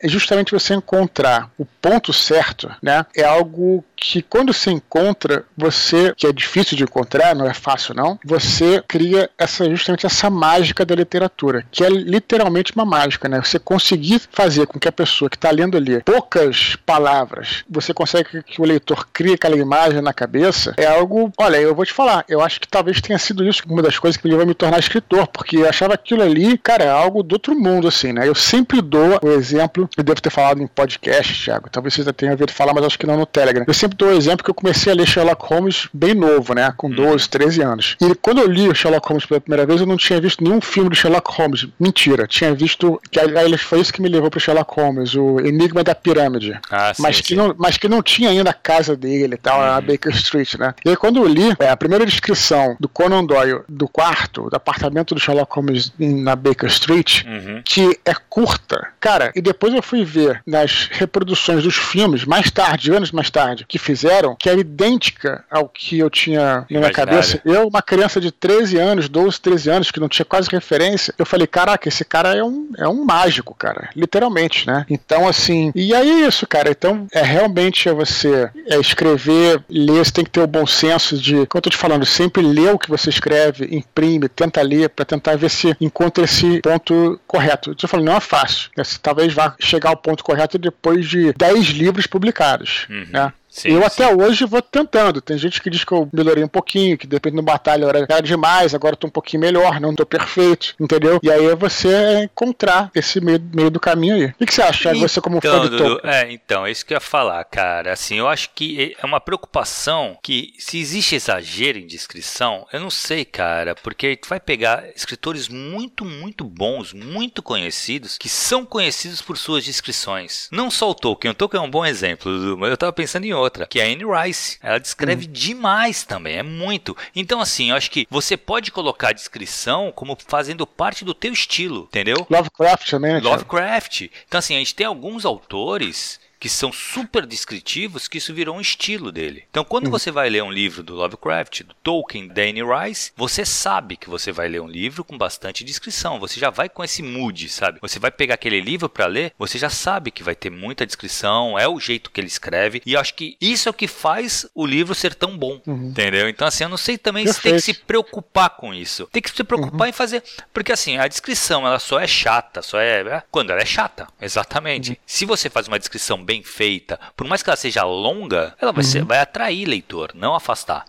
[0.01, 3.05] é justamente você encontrar o ponto certo, né?
[3.15, 7.93] É algo que quando se encontra, você, que é difícil de encontrar, não é fácil
[7.95, 13.41] não, você cria essa justamente essa mágica da literatura, que é literalmente uma mágica, né?
[13.43, 18.43] Você conseguir fazer com que a pessoa que está lendo ali poucas palavras, você consegue
[18.43, 22.23] que o leitor crie aquela imagem na cabeça, é algo, olha, eu vou te falar,
[22.29, 24.53] eu acho que talvez tenha sido isso uma das coisas que me levou a me
[24.53, 28.27] tornar escritor, porque eu achava aquilo ali, cara, é algo do outro mundo, assim, né?
[28.27, 32.13] Eu sempre dou o exemplo, eu devo ter falado em podcast, Thiago, talvez você já
[32.13, 33.65] tenha ouvido falar, mas acho que não no Telegram.
[33.67, 36.73] Eu sempre dou o exemplo que eu comecei a ler Sherlock Holmes bem novo, né?
[36.75, 37.29] Com 12, uhum.
[37.29, 37.97] 13 anos.
[38.01, 40.61] E quando eu li o Sherlock Holmes pela primeira vez, eu não tinha visto nenhum
[40.61, 41.67] filme do Sherlock Holmes.
[41.79, 42.27] Mentira.
[42.27, 43.01] Tinha visto.
[43.09, 46.59] Que aí foi isso que me levou pro Sherlock Holmes, o Enigma da Pirâmide.
[46.69, 47.35] Ah, sim, mas, que sim.
[47.35, 49.65] Não, mas que não tinha ainda a casa dele e tal, uhum.
[49.65, 50.73] a Baker Street, né?
[50.83, 54.55] E aí quando eu li, é, a primeira descrição do Conan Doyle do quarto, do
[54.55, 57.61] apartamento do Sherlock Holmes na Baker Street, uhum.
[57.63, 58.87] que é curta.
[58.99, 63.65] Cara, e depois eu fui ver nas reproduções dos filmes, mais tarde, anos mais tarde,
[63.75, 67.41] que fizeram, que era idêntica ao que eu tinha na minha cabeça.
[67.43, 71.25] Eu, uma criança de 13 anos, 12, 13 anos, que não tinha quase referência, eu
[71.25, 73.89] falei, caraca, esse cara é um, é um mágico, cara.
[73.93, 74.85] Literalmente, né?
[74.89, 76.71] Então, assim, e aí é isso, cara.
[76.71, 81.17] Então, é realmente é você é escrever, ler, você tem que ter o bom senso
[81.17, 84.87] de, como eu tô te falando, sempre ler o que você escreve, imprime, tenta ler,
[84.87, 87.71] para tentar ver se encontra esse ponto correto.
[87.71, 88.69] Eu tô falando, não é fácil.
[88.77, 93.07] Você talvez vá chegar ao ponto correto depois de 10 livros publicados, uhum.
[93.09, 93.33] né?
[93.55, 93.85] Sim, eu sim.
[93.85, 95.21] até hoje vou tentando.
[95.21, 98.21] Tem gente que diz que eu melhorei um pouquinho, que depende do batalha era, era
[98.21, 101.21] demais, agora eu tô um pouquinho melhor, não tô perfeito, entendeu?
[101.23, 104.25] E aí é você encontrar esse meio, meio do caminho aí.
[104.25, 104.89] O que, você acha?
[104.89, 106.11] Então, você como fã do Tolkien?
[106.11, 107.93] É, então, é isso que eu ia falar, cara.
[107.93, 112.89] Assim, eu acho que é uma preocupação que se existe exagero em descrição, eu não
[112.89, 119.21] sei, cara, porque tu vai pegar escritores muito, muito bons, muito conhecidos, que são conhecidos
[119.21, 120.49] por suas descrições.
[120.51, 123.33] Não só o Tolkien, o Tolkien é um bom exemplo, mas eu tava pensando em
[123.33, 124.57] outro outra, que é a Anne Rice.
[124.61, 125.31] Ela descreve uhum.
[125.31, 126.95] demais também, é muito.
[127.15, 131.31] Então, assim, eu acho que você pode colocar a descrição como fazendo parte do teu
[131.31, 132.25] estilo, entendeu?
[132.29, 133.19] Lovecraft também, né?
[133.19, 134.09] Lovecraft.
[134.27, 138.61] Então, assim, a gente tem alguns autores que são super descritivos, que isso virou um
[138.61, 139.45] estilo dele.
[139.49, 139.91] Então, quando uhum.
[139.91, 144.07] você vai ler um livro do Lovecraft, do Tolkien, da Anne Rice, você sabe que
[144.07, 146.19] você vai ler um livro com bastante descrição.
[146.19, 147.79] Você já vai com esse mood, sabe?
[147.81, 151.57] Você vai pegar aquele livro para ler, você já sabe que vai ter muita descrição,
[151.57, 152.79] é o jeito que ele escreve.
[152.85, 155.89] E acho que isso é o que faz o livro ser tão bom, uhum.
[155.89, 156.29] entendeu?
[156.29, 157.41] Então, assim, eu não sei também Perfeito.
[157.41, 159.09] se tem que se preocupar com isso.
[159.11, 159.87] Tem que se preocupar uhum.
[159.87, 160.21] em fazer,
[160.53, 164.07] porque assim, a descrição ela só é chata, só é, é quando ela é chata,
[164.21, 164.91] exatamente.
[164.91, 164.97] Uhum.
[165.07, 168.83] Se você faz uma descrição bem feita, por mais que ela seja longa, ela vai,
[168.83, 168.89] uhum.
[168.89, 170.85] ser, vai atrair leitor, não afastar.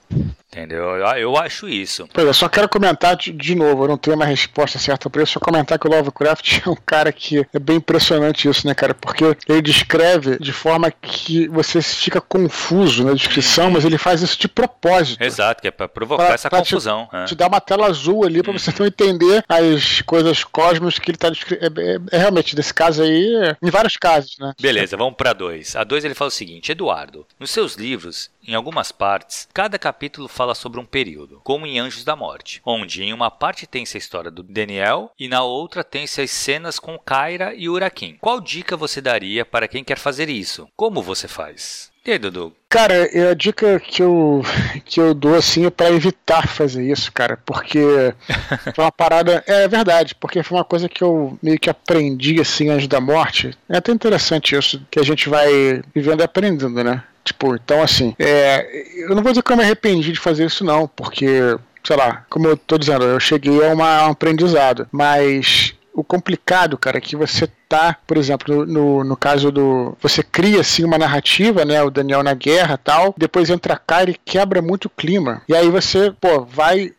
[0.48, 0.96] Entendeu?
[0.96, 2.08] Eu, eu acho isso.
[2.12, 5.22] Pois é, só quero comentar de, de novo, eu não tenho uma resposta certa para
[5.22, 8.74] isso, só comentar que o Lovecraft é um cara que é bem impressionante isso, né,
[8.74, 8.94] cara?
[8.94, 14.38] Porque ele descreve de forma que você fica confuso na descrição, mas ele faz isso
[14.38, 15.22] de propósito.
[15.22, 17.08] Exato, que é pra provocar pra, essa pra confusão.
[17.10, 17.24] Te, é.
[17.24, 21.18] te dar uma tela azul ali pra você não entender as coisas cósmicas que ele
[21.18, 21.80] tá descrevendo.
[21.80, 24.52] É, é, é, realmente, nesse caso aí, em vários casos, né?
[24.60, 25.74] Beleza, vamos pra dois.
[25.74, 30.28] A dois ele fala o seguinte: Eduardo, nos seus livros, em algumas partes, cada capítulo
[30.28, 33.98] fala sobre um período, como em Anjos da Morte, onde em uma parte tem-se a
[33.98, 38.16] história do Daniel e na outra tem-se as cenas com Kyra e Urakin.
[38.20, 40.68] Qual dica você daria para quem quer fazer isso?
[40.76, 41.90] Como você faz?
[42.06, 42.52] E aí, Dudu?
[42.68, 44.40] Cara, é a dica que eu,
[44.84, 47.80] que eu dou assim é pra evitar fazer isso, cara, porque
[48.76, 49.42] foi uma parada.
[49.44, 53.50] É verdade, porque foi uma coisa que eu meio que aprendi assim antes da morte.
[53.68, 57.02] É até interessante isso, que a gente vai vivendo e aprendendo, né?
[57.26, 60.64] Tipo, então assim, é, eu não vou dizer que eu me arrependi de fazer isso,
[60.64, 64.86] não, porque, sei lá, como eu tô dizendo, eu cheguei a, uma, a um aprendizado,
[64.92, 69.96] mas o complicado, cara, é que você tá, por exemplo, no, no, caso do.
[70.00, 71.82] Você cria assim uma narrativa, né?
[71.82, 75.42] O Daniel na guerra tal, depois entra a cara e quebra muito o clima.
[75.48, 76.92] E aí você, pô, vai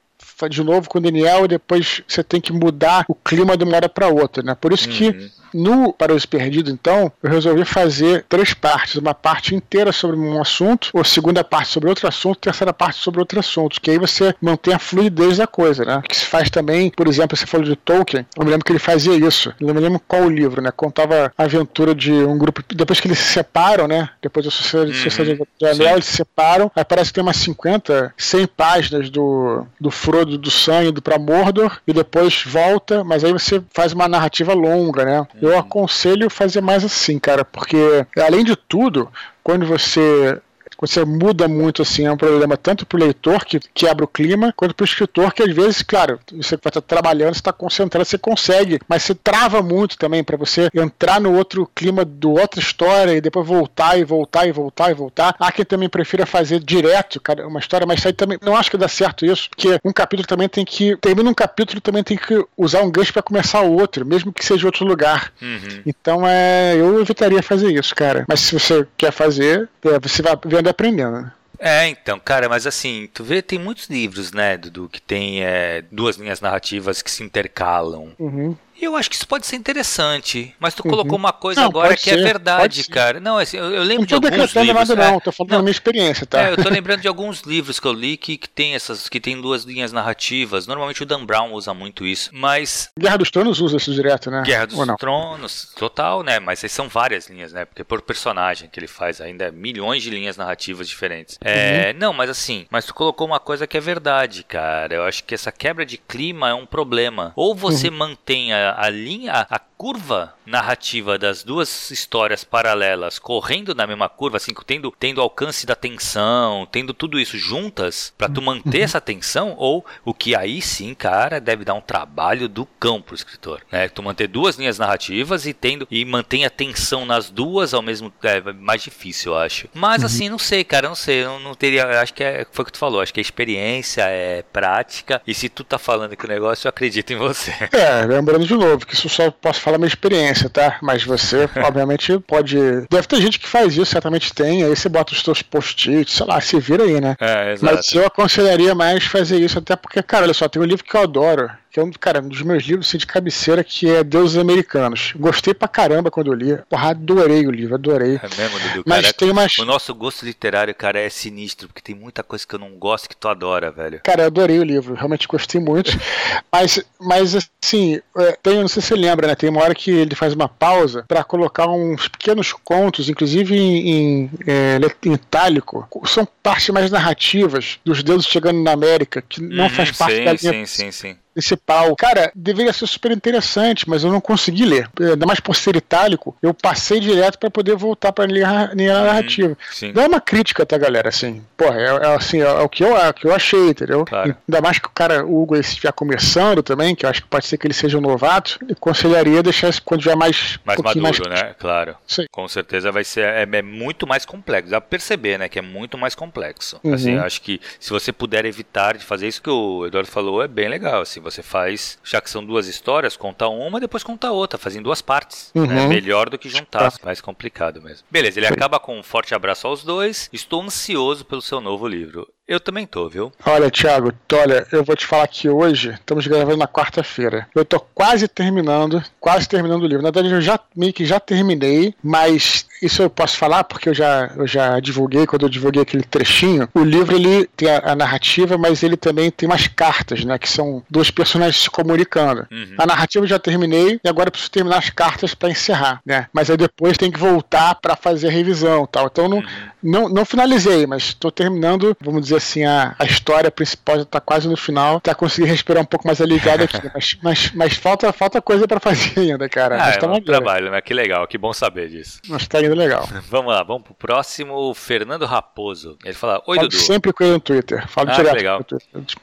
[0.49, 3.75] de novo com o Daniel e depois você tem que mudar o clima de uma
[3.75, 4.55] hora para outra, né?
[4.55, 4.95] Por isso uhum.
[4.95, 8.95] que no Paraíso Perdido, então, eu resolvi fazer três partes.
[8.95, 13.19] Uma parte inteira sobre um assunto, ou segunda parte sobre outro assunto, terceira parte sobre
[13.19, 13.79] outro assunto.
[13.81, 16.01] Que aí você mantém a fluidez da coisa, né?
[16.07, 18.79] Que se faz também, por exemplo, você falou de Tolkien, eu me lembro que ele
[18.79, 19.53] fazia isso.
[19.59, 20.71] Eu não me lembro qual o livro, né?
[20.71, 22.63] Contava a aventura de um grupo.
[22.73, 24.09] Depois que eles se separam, né?
[24.21, 25.03] Depois da Sociedade, uhum.
[25.03, 26.71] Sociedade de Anel, eles se separam.
[26.75, 31.19] Aí parece que tem umas 50, 100 páginas do, do Frodo, do Sam indo pra
[31.19, 35.27] Mordor, e depois volta, mas aí você faz uma narrativa longa, né?
[35.39, 37.77] Eu aconselho fazer mais assim, cara, porque
[38.17, 39.09] além de tudo,
[39.43, 40.41] quando você
[40.79, 44.53] você muda muito assim, é um problema tanto para o leitor, que quebra o clima,
[44.55, 48.05] quanto para o escritor, que às vezes, claro, você vai estar trabalhando, você está concentrado,
[48.05, 52.59] você consegue, mas você trava muito também para você entrar no outro clima do outra
[52.59, 55.35] história e depois voltar e voltar e voltar e voltar.
[55.39, 58.87] Há quem também prefira fazer direto uma história, mas aí também não acho que dá
[58.87, 60.95] certo isso, porque um capítulo também tem que.
[60.97, 64.45] Termina um capítulo também tem que usar um gancho para começar o outro, mesmo que
[64.45, 65.31] seja outro lugar.
[65.41, 65.81] Uhum.
[65.85, 68.25] Então é, eu evitaria fazer isso, cara.
[68.27, 71.31] Mas se você quer fazer, é, você vai vendo aprendendo, né?
[71.59, 75.83] É, então, cara, mas assim, tu vê, tem muitos livros, né, Dudu, que tem é,
[75.91, 78.11] duas linhas narrativas que se intercalam.
[78.19, 78.55] Uhum.
[78.79, 80.55] E eu acho que isso pode ser interessante.
[80.59, 80.91] Mas tu uhum.
[80.91, 83.19] colocou uma coisa não, agora que é ser, é verdade, cara.
[83.19, 84.53] Não, assim, eu, eu lembro de alguns livros.
[84.89, 86.43] Nada, não, é, tô falando não, da minha experiência, tá?
[86.43, 89.19] É, eu tô lembrando de alguns livros que eu li que, que tem essas, que
[89.19, 90.67] tem duas linhas narrativas.
[90.67, 92.29] Normalmente o Dan Brown usa muito isso.
[92.33, 92.89] Mas.
[92.97, 94.43] Guerra dos Tronos usa isso direto, né?
[94.45, 96.39] Guerra dos Tronos, total, né?
[96.39, 97.65] Mas aí são várias linhas, né?
[97.65, 101.37] Porque por personagem que ele faz ainda é milhões de linhas narrativas diferentes.
[101.41, 101.99] É, uhum.
[101.99, 104.93] Não, mas assim, mas tu colocou uma coisa que é verdade, cara.
[104.93, 107.33] Eu acho que essa quebra de clima é um problema.
[107.35, 107.97] Ou você uhum.
[107.97, 114.37] mantém a, a linha, a curva narrativa das duas histórias paralelas correndo na mesma curva,
[114.37, 119.55] assim, tendo, tendo alcance da tensão, tendo tudo isso juntas para tu manter essa tensão,
[119.57, 123.87] ou o que aí sim, cara, deve dar um trabalho do cão pro escritor, né?
[123.89, 128.11] Tu manter duas linhas narrativas e tendo e mantém a tensão nas duas ao mesmo
[128.23, 129.67] é mais difícil, eu acho.
[129.73, 130.05] Mas uhum.
[130.05, 132.71] assim, não sei, cara, não sei, eu não teria, acho que é, foi o que
[132.71, 136.29] tu falou, acho que é experiência, é prática, e se tu tá falando que o
[136.29, 137.51] negócio, eu acredito em você.
[137.73, 140.77] É, lembrando de novo que isso só posso falar minha experiência, tá?
[140.81, 142.57] Mas você, obviamente, pode.
[142.89, 144.63] Deve ter gente que faz isso, certamente tem.
[144.63, 147.15] Aí você bota os seus post-its, sei lá, se vira aí, né?
[147.19, 147.75] É, exato.
[147.75, 150.95] Mas eu aconselharia mais fazer isso, até porque, cara, olha só, tem um livro que
[150.95, 154.03] eu adoro, que é um, cara, um dos meus livros assim, de cabeceira, que é
[154.03, 155.13] Deuses Americanos.
[155.15, 156.57] Gostei pra caramba quando eu li.
[156.67, 158.15] Porra, adorei o livro, adorei.
[158.15, 158.83] É mesmo, Dudu.
[158.85, 159.57] Mas cara, tem umas...
[159.59, 163.07] O nosso gosto literário, cara, é sinistro, porque tem muita coisa que eu não gosto
[163.07, 164.01] que tu adora, velho.
[164.03, 165.91] Cara, eu adorei o livro, realmente gostei muito.
[166.51, 169.35] mas, mas, assim, é, tem, não sei se você lembra, né?
[169.35, 173.89] Tem uma hora que ele faz uma pausa para colocar uns pequenos contos, inclusive em,
[173.89, 175.87] em, é, em itálico.
[176.05, 180.23] São partes mais narrativas dos deuses chegando na América, que não uhum, faz parte sim,
[180.23, 180.53] da linha.
[180.53, 181.95] Sim, sim, sim principal.
[181.95, 184.89] Cara, deveria ser super interessante, mas eu não consegui ler.
[184.99, 189.55] Ainda mais por ser itálico, eu passei direto para poder voltar para ler a narrativa.
[189.71, 189.93] Sim.
[189.93, 191.09] Dá uma crítica, tá, galera?
[191.09, 193.69] Assim, porra, é, é assim, é, é, o que eu, é o que eu achei,
[193.69, 194.03] entendeu?
[194.05, 194.35] Claro.
[194.47, 197.45] Ainda mais que o cara, o Hugo, estiver começando também, que eu acho que pode
[197.45, 200.59] ser que ele seja um novato, eu aconselharia deixar isso quando já mais.
[200.65, 201.19] Mais um maduro, mais...
[201.19, 201.55] né?
[201.59, 201.95] Claro.
[202.07, 202.25] Sim.
[202.31, 203.21] Com certeza vai ser.
[203.21, 204.71] É, é, muito mais complexo.
[204.71, 205.47] Dá pra perceber, né?
[205.47, 206.79] Que é muito mais complexo.
[206.83, 206.93] Uhum.
[206.93, 210.47] Assim, acho que se você puder evitar de fazer isso que o Eduardo falou, é
[210.47, 211.01] bem legal.
[211.01, 214.85] Assim, você faz, já que são duas histórias, contar uma e depois contar outra, fazendo
[214.85, 215.51] duas partes.
[215.53, 215.61] Né?
[215.61, 215.67] Uhum.
[215.67, 215.87] Né?
[215.87, 216.99] Melhor do que juntar, tá.
[217.03, 218.05] mais complicado mesmo.
[218.09, 220.29] Beleza, ele acaba com um forte abraço aos dois.
[220.31, 222.27] Estou ansioso pelo seu novo livro.
[222.47, 223.31] Eu também tô, viu?
[223.45, 227.45] Olha, Thiago, olha, eu vou te falar que hoje, estamos gravando na quarta-feira.
[227.53, 230.01] Eu tô quase terminando, quase terminando o livro.
[230.01, 233.93] Na verdade, eu já meio que já terminei, mas isso eu posso falar porque eu
[233.93, 236.69] já, eu já divulguei, quando eu divulguei aquele trechinho.
[236.73, 240.37] O livro ele tem a, a narrativa, mas ele também tem umas cartas, né?
[240.39, 242.47] Que são dois personagens se comunicando.
[242.49, 242.75] Uhum.
[242.77, 246.27] A narrativa eu já terminei e agora eu preciso terminar as cartas para encerrar, né?
[246.31, 249.07] Mas aí depois tem que voltar para fazer a revisão tal.
[249.07, 249.45] Então não, uhum.
[249.81, 254.19] Não, não finalizei, mas estou terminando, vamos dizer assim, a, a história principal já tá
[254.19, 254.99] quase no final.
[254.99, 256.77] Tá conseguindo respirar um pouco mais aliviado aqui.
[256.93, 259.75] mas, mas, mas falta, falta coisa para fazer ainda, cara.
[259.75, 260.81] Ah, mas tá é um trabalho, né?
[260.81, 262.19] Que legal, que bom saber disso.
[262.27, 263.07] Mas tá indo legal.
[263.29, 265.97] vamos lá, vamos pro próximo, Fernando Raposo.
[266.03, 266.81] Ele fala, oi Falo Dudu.
[266.81, 267.87] sempre com ele no Twitter.
[267.87, 268.65] Falo ah, direto legal.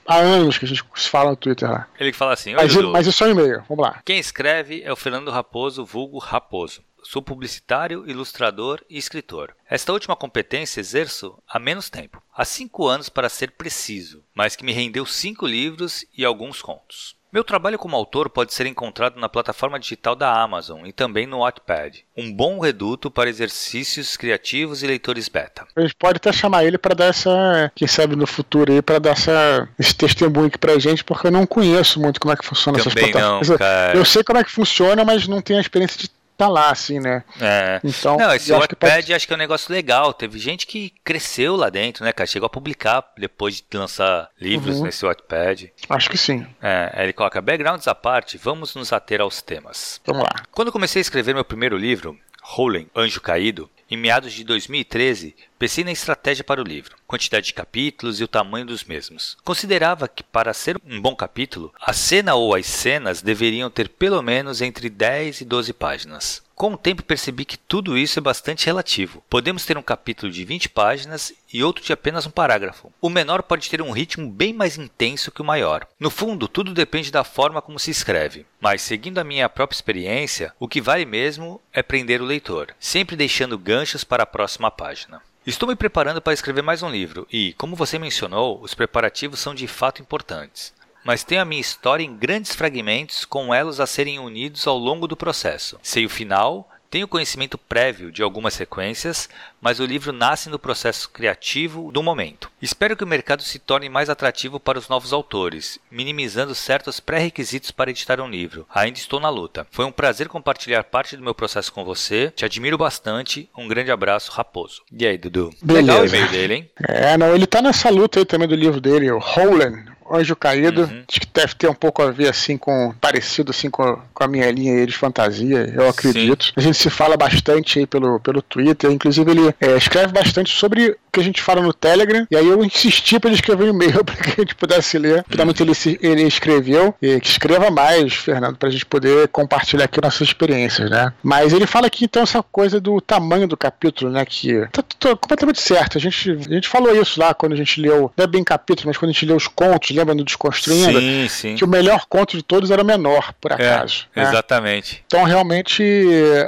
[0.07, 1.87] Há anos que a gente se fala no Twitter lá.
[1.99, 2.91] Ele fala assim, oi mas, Dudu.
[2.91, 4.01] Mas isso é um e-mail, vamos lá.
[4.05, 6.83] Quem escreve é o Fernando Raposo, vulgo Raposo.
[7.05, 9.55] Sou publicitário, ilustrador e escritor.
[9.69, 14.65] Esta última competência exerço há menos tempo, há cinco anos para ser preciso, mas que
[14.65, 17.15] me rendeu cinco livros e alguns contos.
[17.35, 21.41] Meu trabalho como autor pode ser encontrado na plataforma digital da Amazon e também no
[21.41, 25.67] Wattpad, um bom reduto para exercícios criativos e leitores beta.
[25.75, 29.01] A gente pode até chamar ele para dar essa, quem sabe no futuro aí, para
[29.01, 32.47] dar essa, esse testemunho aqui pra gente, porque eu não conheço muito como é que
[32.47, 33.49] funciona também essas plataformas.
[33.49, 33.99] Não, cara.
[33.99, 37.01] Eu sei como é que funciona, mas não tenho a experiência de tá lá, assim,
[37.01, 37.25] né?
[37.41, 37.81] É.
[37.85, 39.15] Então, não, esse Wattpad acho, pode...
[39.15, 40.13] acho que é um negócio legal.
[40.13, 42.27] Teve gente que cresceu lá dentro, né, cara?
[42.27, 44.85] Chegou a publicar depois de lançar livros uhum.
[44.85, 45.73] nesse Wattpad.
[45.89, 46.47] Acho que sim.
[46.63, 50.01] É, ele coloca backgrounds à parte, vamos nos ater aos temas.
[50.05, 50.43] Vamos lá.
[50.51, 55.85] Quando comecei a escrever meu primeiro livro, Hollen, Anjo Caído, em meados de 2013, pensei
[55.85, 59.37] na estratégia para o livro, quantidade de capítulos e o tamanho dos mesmos.
[59.45, 64.23] Considerava que, para ser um bom capítulo, a cena ou as cenas deveriam ter pelo
[64.23, 66.44] menos entre 10 e 12 páginas.
[66.55, 69.25] Com o tempo percebi que tudo isso é bastante relativo.
[69.29, 72.93] Podemos ter um capítulo de 20 páginas e outro de apenas um parágrafo.
[73.01, 75.85] O menor pode ter um ritmo bem mais intenso que o maior.
[75.99, 78.47] No fundo, tudo depende da forma como se escreve.
[78.61, 83.17] Mas, seguindo a minha própria experiência, o que vale mesmo é prender o leitor, sempre
[83.17, 85.21] deixando ganchos para a próxima página.
[85.45, 89.55] Estou me preparando para escrever mais um livro e, como você mencionou, os preparativos são
[89.55, 90.73] de fato importantes
[91.05, 95.07] mas tenho a minha história em grandes fragmentos com elos a serem unidos ao longo
[95.07, 95.79] do processo.
[95.83, 99.29] Sei o final, tenho conhecimento prévio de algumas sequências,
[99.61, 102.49] mas o livro nasce no processo criativo do momento.
[102.63, 107.73] Espero que o mercado se torne mais atrativo para os novos autores, minimizando certos pré-requisitos
[107.73, 108.65] para editar um livro.
[108.73, 109.67] Ainda estou na luta.
[109.73, 112.31] Foi um prazer compartilhar parte do meu processo com você.
[112.31, 113.51] Te admiro bastante.
[113.59, 114.83] Um grande abraço, Raposo.
[114.93, 115.53] E aí, Dudu?
[115.61, 115.87] Beleza.
[115.87, 116.71] Legal o e-mail dele, hein?
[116.87, 119.94] É, não, ele tá nessa luta aí também do livro dele, o Howland.
[120.11, 121.03] Anjo Caído, uhum.
[121.09, 124.29] acho que deve ter um pouco a ver assim com parecido assim com, com a
[124.29, 126.47] minha linha de fantasia, eu acredito.
[126.47, 126.53] Sim.
[126.57, 130.91] A gente se fala bastante aí pelo, pelo Twitter, inclusive ele é, escreve bastante sobre
[130.91, 133.75] o que a gente fala no Telegram, e aí eu insisti para ele escrever um
[133.75, 135.25] e-mail para que a gente pudesse ler.
[135.29, 140.01] Finalmente ele, ele escreveu, e que escreva mais, Fernando, para a gente poder compartilhar aqui
[140.01, 141.13] nossas experiências, né?
[141.23, 144.25] Mas ele fala aqui então essa coisa do tamanho do capítulo, né?
[144.25, 145.99] Que tá, tá completamente certo.
[145.99, 148.89] A gente, a gente falou isso lá quando a gente leu, não é bem capítulo,
[148.89, 150.99] mas quando a gente leu os contos, lembra no Desconstruindo?
[150.99, 151.55] Sim, sim.
[151.57, 154.07] Que o melhor conto de todos era o menor, por é, acaso.
[154.15, 154.29] É, né?
[154.29, 155.05] Exatamente.
[155.07, 155.83] Então, realmente,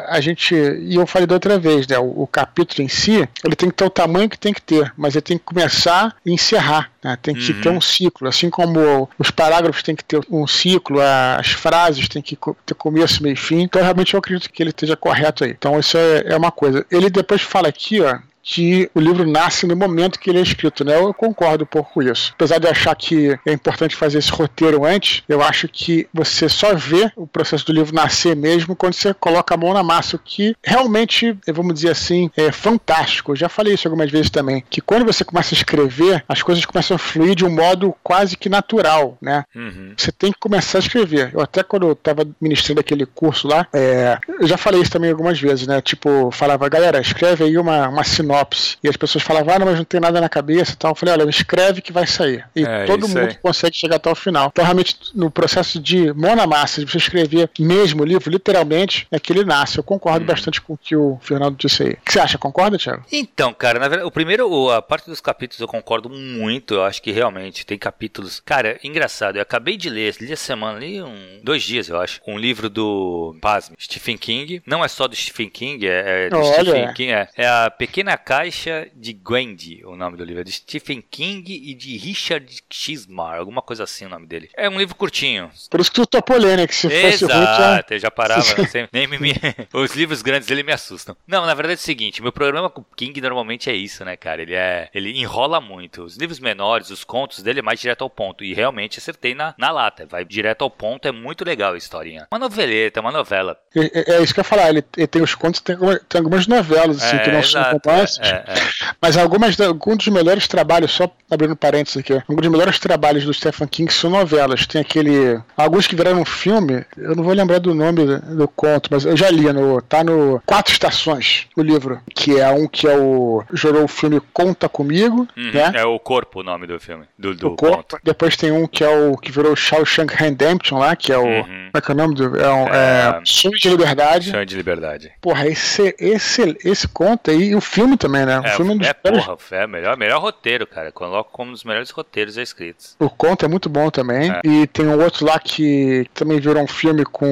[0.08, 0.54] a gente.
[0.54, 1.98] E eu falei da outra vez, né?
[1.98, 4.92] O, o, capítulo em si, ele tem que ter o tamanho que tem que ter,
[4.96, 6.90] mas ele tem que começar e encerrar.
[7.06, 7.16] Né?
[7.22, 7.60] Tem que uhum.
[7.60, 8.28] ter um ciclo.
[8.28, 13.22] Assim como os parágrafos têm que ter um ciclo, as frases têm que ter começo,
[13.22, 13.62] meio e fim.
[13.62, 15.50] Então, realmente, eu acredito que ele esteja correto aí.
[15.50, 16.84] Então, isso é, é uma coisa.
[16.90, 20.84] Ele depois fala aqui, ó, que o livro nasce no momento que ele é escrito,
[20.84, 20.96] né?
[20.96, 22.30] Eu concordo um pouco com isso.
[22.34, 26.72] Apesar de achar que é importante fazer esse roteiro antes, eu acho que você só
[26.72, 30.20] vê o processo do livro nascer mesmo quando você coloca a mão na massa, o
[30.20, 33.32] que realmente, vamos dizer assim, é fantástico.
[33.32, 36.64] Eu já falei isso algumas vezes também, que quando você começa a escrever, as coisas
[36.64, 39.44] começam a fluir de um modo quase que natural, né?
[39.54, 39.92] Uhum.
[39.96, 41.30] Você tem que começar a escrever.
[41.32, 45.10] Eu até quando eu estava ministrando aquele curso lá, é, eu já falei isso também
[45.10, 45.80] algumas vezes, né?
[45.80, 48.76] Tipo, falava, galera, escreve aí uma, uma sinopse.
[48.82, 50.92] E as pessoas falavam, ah, não, mas não tem nada na cabeça e tal.
[50.92, 52.44] Eu falei, olha, escreve que vai sair.
[52.54, 53.34] E é, todo mundo aí.
[53.36, 54.48] consegue chegar até o final.
[54.52, 59.06] Então, realmente, no processo de mão na massa, de você escrever mesmo o livro, literalmente,
[59.10, 59.78] é que ele nasce.
[59.78, 60.26] Eu concordo hum.
[60.26, 61.90] bastante com o que o Fernando disse aí.
[61.90, 62.38] O que você acha?
[62.38, 63.04] Concorda, Thiago?
[63.12, 66.74] Então, cara, na verdade, o primeiro, a parte dos capítulos eu concordo muito.
[66.74, 68.40] Eu acho que realmente tem capítulos.
[68.40, 72.20] Cara, engraçado, eu acabei de ler, li a semana, li um, dois dias, eu acho,
[72.26, 74.62] um livro do Pasme, Stephen King.
[74.66, 76.62] Não é só do Stephen King, é, é do Olha.
[76.62, 80.52] Stephen King, é, é a Pequena Caixa de Gwendy, o nome do livro, é de
[80.52, 84.50] Stephen King e de Richard Chismar, alguma coisa assim o nome dele.
[84.56, 85.50] É um livro curtinho.
[85.70, 86.66] Por isso que tu topou ler, né?
[86.66, 87.84] Que se Exato, fosse ruim, já...
[87.90, 88.42] eu já parava.
[88.66, 89.34] sempre, nem me, me,
[89.72, 91.16] os livros grandes dele me assustam.
[91.26, 94.16] Não, na verdade é o seguinte, meu problema com o King normalmente é isso, né,
[94.16, 94.42] cara?
[94.42, 96.02] Ele é, ele enrola muito.
[96.02, 98.42] Os livros menores menores, os contos dele é mais direto ao ponto.
[98.44, 100.06] E realmente acertei na, na lata.
[100.06, 102.26] Vai direto ao ponto, é muito legal a historinha.
[102.30, 103.56] Uma noveleta, uma novela.
[103.74, 103.80] É,
[104.14, 105.76] é, é isso que eu ia falar, ele, ele tem os contos, tem,
[106.08, 108.18] tem algumas novelas, assim, É, que não exato, são romances.
[108.20, 108.92] é, é, é.
[109.00, 113.32] Mas algumas, alguns dos melhores trabalhos, só abrindo parênteses aqui, alguns dos melhores trabalhos do
[113.34, 114.66] Stephen King são novelas.
[114.66, 115.40] Tem aquele.
[115.56, 119.30] Alguns que viraram filme, eu não vou lembrar do nome do, conto, mas eu já
[119.30, 122.00] li, no, tá no Quatro Estações, o livro.
[122.14, 123.42] Que é um que é o.
[123.52, 125.72] Gerou o filme Conta Comigo, Uhum, né?
[125.74, 127.04] É o corpo o nome do filme.
[127.18, 127.76] Do, do o corpo.
[127.76, 127.98] conto.
[128.02, 131.24] Depois tem um que é o que virou Shawshank Redemption lá, que é o.
[131.24, 131.42] Uhum.
[131.42, 132.36] Como é que é o nome do.
[132.40, 133.18] É, um, É.
[133.18, 134.30] é Sonho de Liberdade.
[134.30, 135.12] Sonho de Liberdade.
[135.20, 138.40] Porra, esse, esse, esse conto aí, e o filme também, né?
[138.40, 140.90] O É, filme é dos é porra, é melhor, melhor roteiro, cara.
[140.90, 142.96] Coloco como um dos melhores roteiros escritos.
[142.98, 144.30] O conto é muito bom também.
[144.30, 144.40] É.
[144.44, 147.26] E tem um outro lá que também virou um filme com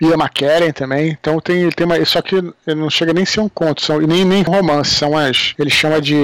[0.00, 1.08] o Ian McKellen também.
[1.10, 2.02] Então tem, tem uma.
[2.04, 2.36] Só que
[2.66, 5.54] não chega nem a ser um conto, são, nem, nem romance, são as.
[5.58, 6.14] Ele chama de.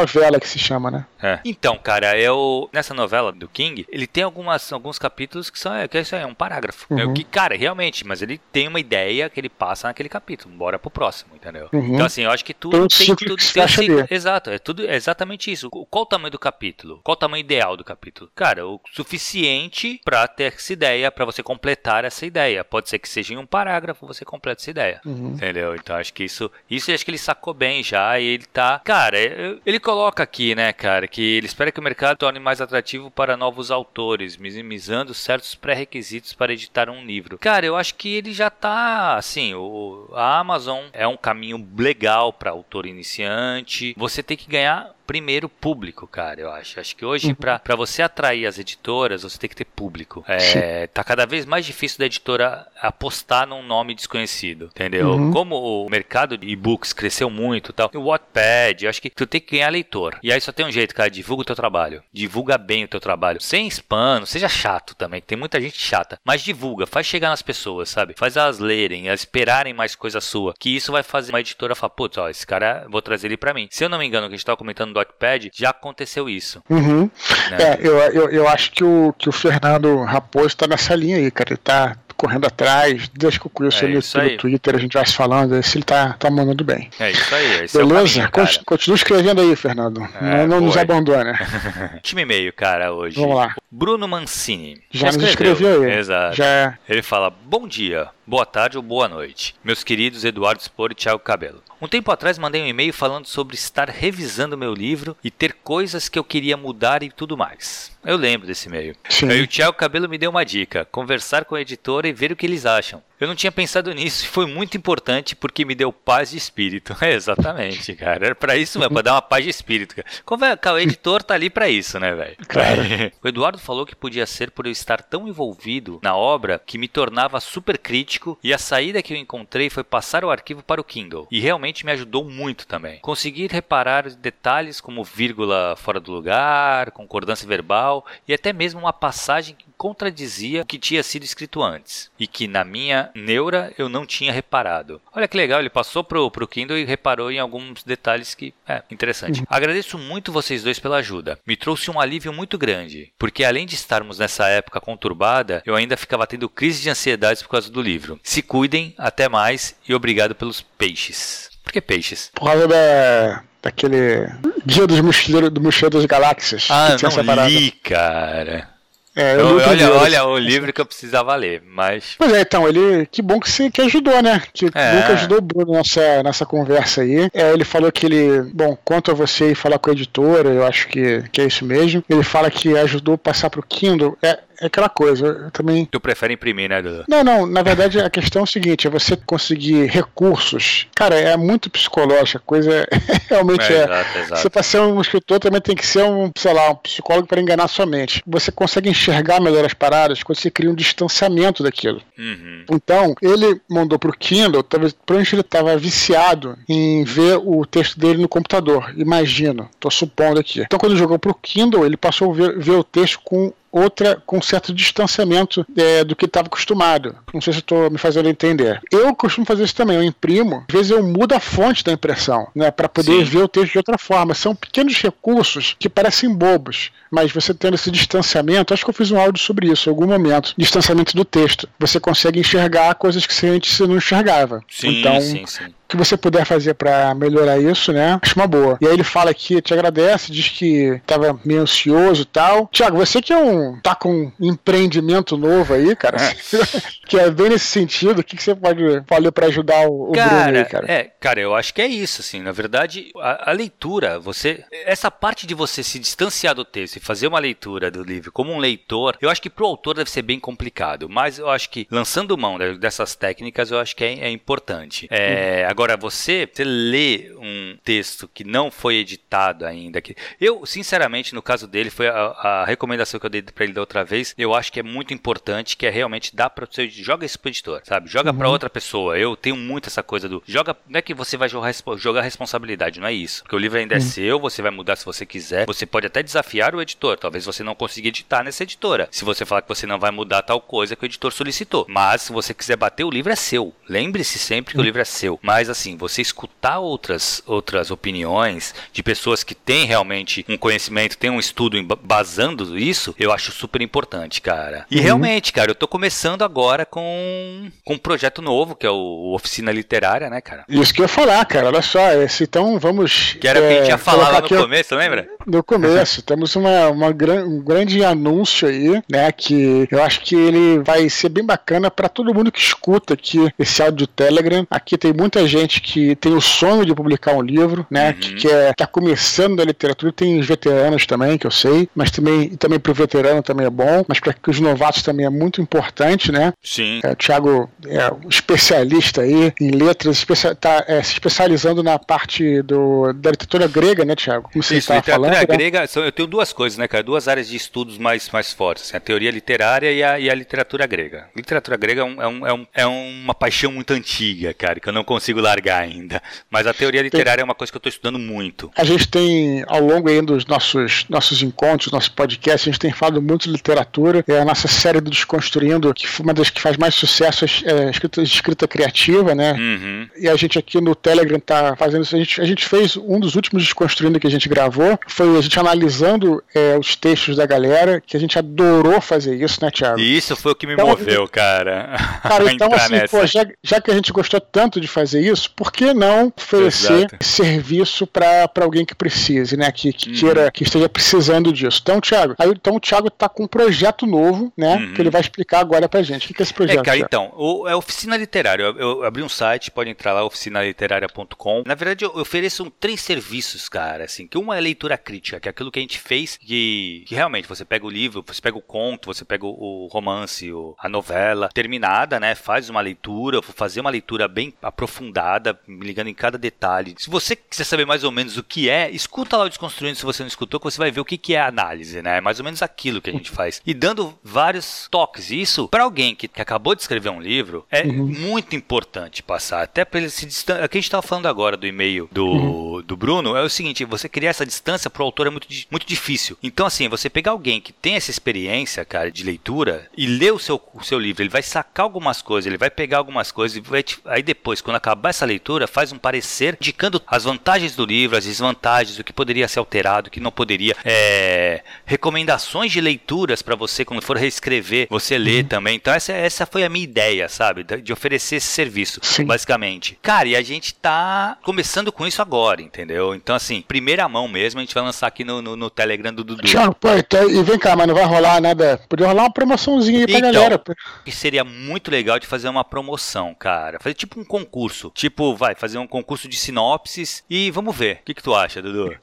[0.00, 1.06] Novela que se chama, né?
[1.22, 1.40] É.
[1.44, 5.88] Então, cara, eu nessa novela do King, ele tem algumas, alguns capítulos que são é,
[5.88, 6.86] que é isso aí, é um parágrafo.
[6.94, 7.14] É o Uhum.
[7.14, 10.54] que, cara, realmente, mas ele tem uma ideia que ele passa naquele capítulo.
[10.54, 11.68] Bora pro próximo, entendeu?
[11.72, 11.94] Uhum.
[11.94, 14.06] Então, assim, eu acho que tudo Tem tudo tem ali.
[14.10, 15.68] Exato, é tudo é exatamente isso.
[15.70, 17.00] Qual o tamanho do capítulo?
[17.02, 18.30] Qual o tamanho ideal do capítulo?
[18.34, 22.64] Cara, o suficiente pra ter essa ideia, pra você completar essa ideia.
[22.64, 25.00] Pode ser que seja em um parágrafo você completa essa ideia.
[25.04, 25.32] Uhum.
[25.34, 25.74] Entendeu?
[25.74, 26.50] Então acho que isso.
[26.70, 28.18] Isso acho que ele sacou bem já.
[28.18, 28.80] E ele tá.
[28.84, 29.18] Cara,
[29.64, 33.36] ele coloca aqui, né, cara, que ele espera que o mercado torne mais atrativo para
[33.36, 37.38] novos autores, minimizando certos pré-requisitos para editar um livro.
[37.38, 39.14] Cara, eu acho que ele já tá.
[39.16, 43.94] Assim, o, a Amazon é um caminho legal para autor iniciante.
[43.96, 44.92] Você tem que ganhar.
[45.06, 46.80] Primeiro público, cara, eu acho.
[46.80, 47.34] Acho que hoje, Uhum.
[47.34, 50.24] pra para você atrair as editoras, você tem que ter público.
[50.28, 55.10] É, tá cada vez mais difícil da editora apostar num nome desconhecido, entendeu?
[55.10, 55.30] Uhum.
[55.32, 59.26] Como o mercado de e-books cresceu muito e tal, o Wattpad, eu acho que tu
[59.26, 60.18] tem que ganhar leitor.
[60.22, 62.02] E aí só tem um jeito, cara, divulga o teu trabalho.
[62.12, 63.40] Divulga bem o teu trabalho.
[63.40, 66.18] Sem spam, não seja chato também, que tem muita gente chata.
[66.24, 68.14] Mas divulga, faz chegar nas pessoas, sabe?
[68.16, 70.54] Faz elas lerem, elas esperarem mais coisa sua.
[70.58, 73.54] Que isso vai fazer uma editora falar, putz, ó, esse cara, vou trazer ele pra
[73.54, 73.68] mim.
[73.70, 76.62] Se eu não me engano, que a gente tava comentando do já aconteceu isso.
[76.68, 77.10] Uhum.
[77.50, 77.56] Né?
[77.58, 81.30] É, eu, eu, eu acho que o, que o Fernando Raposo tá nessa linha aí,
[81.30, 81.50] cara.
[81.50, 84.38] Ele tá correndo atrás, desde que eu conheço É ele pelo.
[84.38, 86.88] Twitter, a gente vai se falando, se ele tá, tá mandando bem.
[86.98, 88.14] É isso aí, é Beleza?
[88.14, 88.64] caminho, Conti- cara.
[88.64, 90.08] Continua escrevendo aí, Fernando.
[90.20, 91.38] É, não não nos abandona.
[92.02, 93.20] Time e-mail, cara, hoje.
[93.20, 93.54] Vamos lá.
[93.70, 94.82] Bruno Mancini.
[94.90, 95.98] Já nos escreveu aí.
[95.98, 96.36] Exato.
[96.36, 96.74] Já é.
[96.88, 101.18] Ele fala: Bom dia, boa tarde ou boa noite, meus queridos Eduardo Spor e Thiago
[101.18, 101.62] Cabelo.
[101.80, 106.08] Um tempo atrás mandei um e-mail falando sobre estar revisando meu livro e ter coisas
[106.08, 107.94] que eu queria mudar e tudo mais.
[108.02, 108.96] Eu lembro desse e-mail.
[109.10, 109.28] Sim.
[109.30, 112.36] Aí o Thiago Cabelo me deu uma dica: conversar com a editora e ver o
[112.36, 113.02] que eles acham.
[113.20, 116.94] Eu não tinha pensado nisso e foi muito importante porque me deu paz de espírito.
[117.00, 118.26] É, exatamente, cara.
[118.26, 119.94] Era pra isso mesmo, pra dar uma paz de espírito.
[119.96, 120.08] Cara.
[120.24, 122.36] Conver- cara, o editor tá ali pra isso, né, velho?
[122.48, 122.82] Claro.
[123.22, 126.86] O Eduardo falou que podia ser por eu estar tão envolvido na obra que me
[126.88, 130.84] tornava super crítico e a saída que eu encontrei foi passar o arquivo para o
[130.84, 131.26] Kindle.
[131.30, 132.98] E realmente me ajudou muito também.
[133.00, 139.54] Conseguir reparar detalhes como vírgula fora do lugar, concordância verbal e até mesmo uma passagem
[139.56, 144.06] que contradizia o que tinha sido escrito antes e que na minha neura eu não
[144.06, 145.00] tinha reparado.
[145.14, 148.82] Olha que legal, ele passou pro, pro Kindle e reparou em alguns detalhes que é
[148.90, 149.42] interessante.
[149.48, 151.38] Agradeço muito vocês dois pela ajuda.
[151.46, 155.96] Me trouxe um alívio muito grande, porque além de estarmos nessa época conturbada, eu ainda
[155.96, 158.18] ficava tendo crise de ansiedade por causa do livro.
[158.22, 161.50] Se cuidem, até mais e obrigado pelos peixes.
[161.62, 162.30] Por que peixes?
[162.32, 164.28] Por causa da, daquele
[164.64, 166.68] Guia dos Mochileiros, do Mochileiro das Galáxias.
[166.70, 168.75] Ah, não li, cara.
[169.16, 172.32] É, eu Eu- li o olha, olha o livro que eu precisava ler, mas Pois
[172.32, 173.06] é, então, ele.
[173.10, 174.42] Que bom que você que ajudou, né?
[174.52, 174.92] Que É.
[175.00, 177.30] bom que ajudou o Bruno nessa, nessa conversa aí.
[177.32, 178.42] É, ele falou que ele.
[178.52, 181.64] Bom, quanto a você ir falar com a editora, eu acho que, que é isso
[181.64, 182.04] mesmo.
[182.10, 184.16] Ele fala que ajudou a passar pro Kindle.
[184.22, 185.84] É, é aquela coisa, eu também.
[185.86, 187.04] tu prefere imprimir, né, Dudu?
[187.08, 190.86] Não, não, na verdade a questão é o seguinte: é você conseguir recursos.
[190.94, 192.86] Cara, é muito psicológica, a coisa
[193.28, 193.84] realmente É, é.
[193.84, 194.50] exato, Você exato.
[194.50, 197.68] para ser um escritor também tem que ser um, sei lá, um psicólogo para enganar
[197.68, 198.22] sua mente.
[198.26, 202.00] Você consegue enxergar melhor as paradas quando você cria um distanciamento daquilo.
[202.18, 202.64] Uhum.
[202.70, 208.20] Então, ele mandou pro Kindle, talvez provavelmente ele estava viciado em ver o texto dele
[208.22, 208.92] no computador.
[208.96, 210.60] Imagino, tô supondo aqui.
[210.60, 214.40] Então, quando jogou pro Kindle, ele passou a ver, ver o texto com outra com
[214.40, 217.14] certo distanciamento é, do que estava acostumado.
[217.32, 218.80] Não sei se estou me fazendo entender.
[218.90, 219.96] Eu costumo fazer isso também.
[219.96, 223.24] Eu imprimo, às vezes eu mudo a fonte da impressão, né, para poder Sim.
[223.24, 224.34] ver o texto de outra forma.
[224.34, 229.10] São pequenos recursos que parecem bobos, mas você tendo esse distanciamento, acho que eu fiz
[229.10, 231.68] um áudio sobre isso em algum momento, distanciamento do texto.
[231.78, 234.62] Você consegue enxergar coisas que você antes você não enxergava.
[234.68, 235.64] Sim, então, sim, sim.
[235.88, 238.18] Que você puder fazer para melhorar isso, né?
[238.22, 238.78] Acho uma boa.
[238.80, 242.68] E aí ele fala aqui, te agradece, diz que tava meio ansioso e tal.
[242.72, 243.78] Tiago, você que é um.
[243.80, 246.16] tá com um empreendimento novo aí, cara.
[246.20, 246.34] É.
[247.06, 250.12] que é bem nesse sentido, o que, que você pode falar para ajudar o, o
[250.12, 250.92] cara, Bruno aí, cara?
[250.92, 252.40] É, cara, eu acho que é isso, assim.
[252.40, 254.64] Na verdade, a, a leitura, você.
[254.84, 258.52] Essa parte de você se distanciar do texto e fazer uma leitura do livro como
[258.52, 261.08] um leitor, eu acho que pro autor deve ser bem complicado.
[261.08, 265.06] Mas eu acho que lançando mão dessas técnicas, eu acho que é, é importante.
[265.10, 265.70] É, uhum.
[265.76, 270.00] Agora, você, você lê um texto que não foi editado ainda.
[270.00, 273.74] Que, eu, sinceramente, no caso dele, foi a, a recomendação que eu dei para ele
[273.74, 274.34] da outra vez.
[274.38, 277.50] Eu acho que é muito importante, que é realmente dar para você joga isso pro
[277.50, 278.08] editor, sabe?
[278.08, 278.38] Joga uhum.
[278.38, 279.18] para outra pessoa.
[279.18, 282.98] Eu tenho muito essa coisa do joga, não é que você vai jogar, jogar responsabilidade,
[282.98, 283.42] não é isso.
[283.42, 284.02] Porque o livro ainda é uhum.
[284.02, 285.66] é seu, você vai mudar se você quiser.
[285.66, 287.18] Você pode até desafiar o editor.
[287.18, 289.08] Talvez você não consiga editar nessa editora.
[289.10, 291.84] Se você falar que você não vai mudar tal coisa que o editor solicitou.
[291.86, 293.74] Mas se você quiser bater, o livro é seu.
[293.86, 294.86] Lembre-se sempre que o uhum.
[294.86, 295.38] livro é seu.
[295.42, 301.30] Mas assim, você escutar outras outras opiniões de pessoas que têm realmente um conhecimento, têm
[301.30, 304.86] um estudo basando isso, eu acho super importante, cara.
[304.90, 305.02] E uhum.
[305.02, 309.72] realmente, cara, eu tô começando agora com, com um projeto novo, que é o Oficina
[309.72, 310.64] Literária, né, cara?
[310.68, 311.66] Isso que eu ia falar, cara.
[311.66, 313.36] Olha só, esse, então vamos.
[313.40, 315.28] Que era o é, que a gente ia falar lá no começo, lembra?
[315.46, 316.22] No começo.
[316.22, 319.30] temos uma, uma gran, um grande anúncio aí, né?
[319.32, 323.52] Que eu acho que ele vai ser bem bacana para todo mundo que escuta aqui
[323.58, 324.66] esse áudio Telegram.
[324.70, 328.08] Aqui tem muita gente que tem o sonho de publicar um livro, né?
[328.08, 328.14] Uhum.
[328.14, 332.10] Que, que é, tá começando a literatura, tem os veteranos também, que eu sei, mas
[332.10, 336.30] também, também pro veterano também é bom, mas para os novatos também é muito importante,
[336.32, 336.52] né?
[336.62, 337.00] Sim.
[337.02, 342.62] É, o Thiago é um especialista aí em letras, está é, se especializando na parte
[342.62, 344.48] do, da literatura grega, né, Thiago?
[344.52, 345.30] Como você falando.
[345.30, 345.46] Literatura né?
[345.46, 347.02] grega, são, eu tenho duas coisas, né, cara?
[347.02, 350.34] Duas áreas de estudos mais, mais fortes, assim, a teoria literária e a, e a
[350.34, 351.28] literatura grega.
[351.34, 354.88] literatura grega é, um, é, um, é, um, é uma paixão muito antiga, cara, que
[354.88, 356.22] eu não consigo largar ainda.
[356.50, 358.70] Mas a teoria literária tem, é uma coisa que eu estou estudando muito.
[358.76, 362.92] A gente tem, ao longo aí dos nossos, nossos encontros, nosso podcast, a gente tem
[362.92, 364.24] falado muito de literatura.
[364.26, 367.90] É a nossa série do Desconstruindo, que foi uma das que faz mais sucesso, é,
[367.90, 369.52] escrita, escrita criativa, né?
[369.52, 370.08] Uhum.
[370.18, 372.16] E a gente aqui no Telegram tá fazendo isso.
[372.16, 375.40] A gente, a gente fez um dos últimos Desconstruindo que a gente gravou, foi a
[375.40, 379.98] gente analisando é, os textos da galera, que a gente adorou fazer isso, né, Thiago?
[379.98, 381.96] E isso foi o que me então, moveu, cara.
[382.22, 385.72] Cara, então assim, pô, já, já que a gente gostou tanto de fazer isso, por
[385.72, 387.24] que não oferecer Exato.
[387.24, 389.70] serviço para alguém que precise, né?
[389.72, 390.16] Que, que uhum.
[390.16, 391.80] queira, que esteja precisando disso.
[391.82, 394.76] Então, Thiago, aí, então o Thiago tá com um projeto novo, né?
[394.76, 394.94] Uhum.
[394.94, 396.24] Que ele vai explicar agora pra gente.
[396.24, 396.80] O que, que é esse projeto?
[396.80, 398.62] É, cara, então, o, é Oficina Literária.
[398.62, 401.64] Eu, eu, abri um site, pode entrar lá, oficinaliteraria.com.
[401.66, 405.50] Na verdade, eu, ofereço três serviços, cara, assim, que uma é leitura crítica, que é
[405.50, 408.62] aquilo que a gente fez, que, que realmente você pega o livro, você pega o
[408.62, 412.34] conto, você pega o, o romance, o, a novela, terminada, né?
[412.34, 415.25] Faz uma leitura, vou fazer uma leitura bem aprofundada,
[415.66, 416.94] me ligando em cada detalhe.
[416.98, 420.04] Se você quiser saber mais ou menos o que é, escuta lá o Desconstruindo se
[420.04, 422.18] você não escutou, que você vai ver o que, que é a análise, né?
[422.18, 423.60] É mais ou menos aquilo que a gente faz.
[423.66, 425.30] E dando vários toques.
[425.30, 428.06] Isso, para alguém que, que, acabou de escrever um livro, é uhum.
[428.06, 429.62] muito importante passar.
[429.62, 430.64] Até para ele se distanciar.
[430.64, 432.82] O que a gente estava falando agora do e-mail do, uhum.
[432.82, 436.36] do Bruno é o seguinte: você criar essa distância pro autor é muito, muito difícil.
[436.42, 440.38] Então, assim, você pegar alguém que tem essa experiência, cara, de leitura e ler o
[440.38, 443.60] seu, o seu livro, ele vai sacar algumas coisas, ele vai pegar algumas coisas e
[443.60, 447.84] vai te, aí depois, quando acabar essa leitura, faz um parecer indicando as vantagens do
[447.84, 450.76] livro, as desvantagens, o que poderia ser alterado, o que não poderia.
[450.84, 455.48] É, recomendações de leituras para você quando for reescrever, você ler uhum.
[455.48, 455.76] também.
[455.76, 457.64] Então, essa, essa foi a minha ideia, sabe?
[457.64, 459.24] De oferecer esse serviço, Sim.
[459.24, 459.98] basicamente.
[460.02, 463.14] Cara, e a gente tá começando com isso agora, entendeu?
[463.14, 466.22] Então, assim, primeira mão mesmo, a gente vai lançar aqui no, no, no Telegram do
[466.22, 466.42] Dudu.
[466.42, 468.80] Tchau, pô, então, e vem cá, mas não vai rolar nada.
[468.88, 470.62] Podia rolar uma promoçãozinha aí pra então, galera.
[471.04, 473.78] Que seria muito legal de fazer uma promoção, cara.
[473.80, 474.92] Fazer tipo um concurso.
[474.96, 477.96] Tipo, vai, fazer um concurso de sinopses e vamos ver.
[477.96, 478.96] O que, que tu acha, Dudu?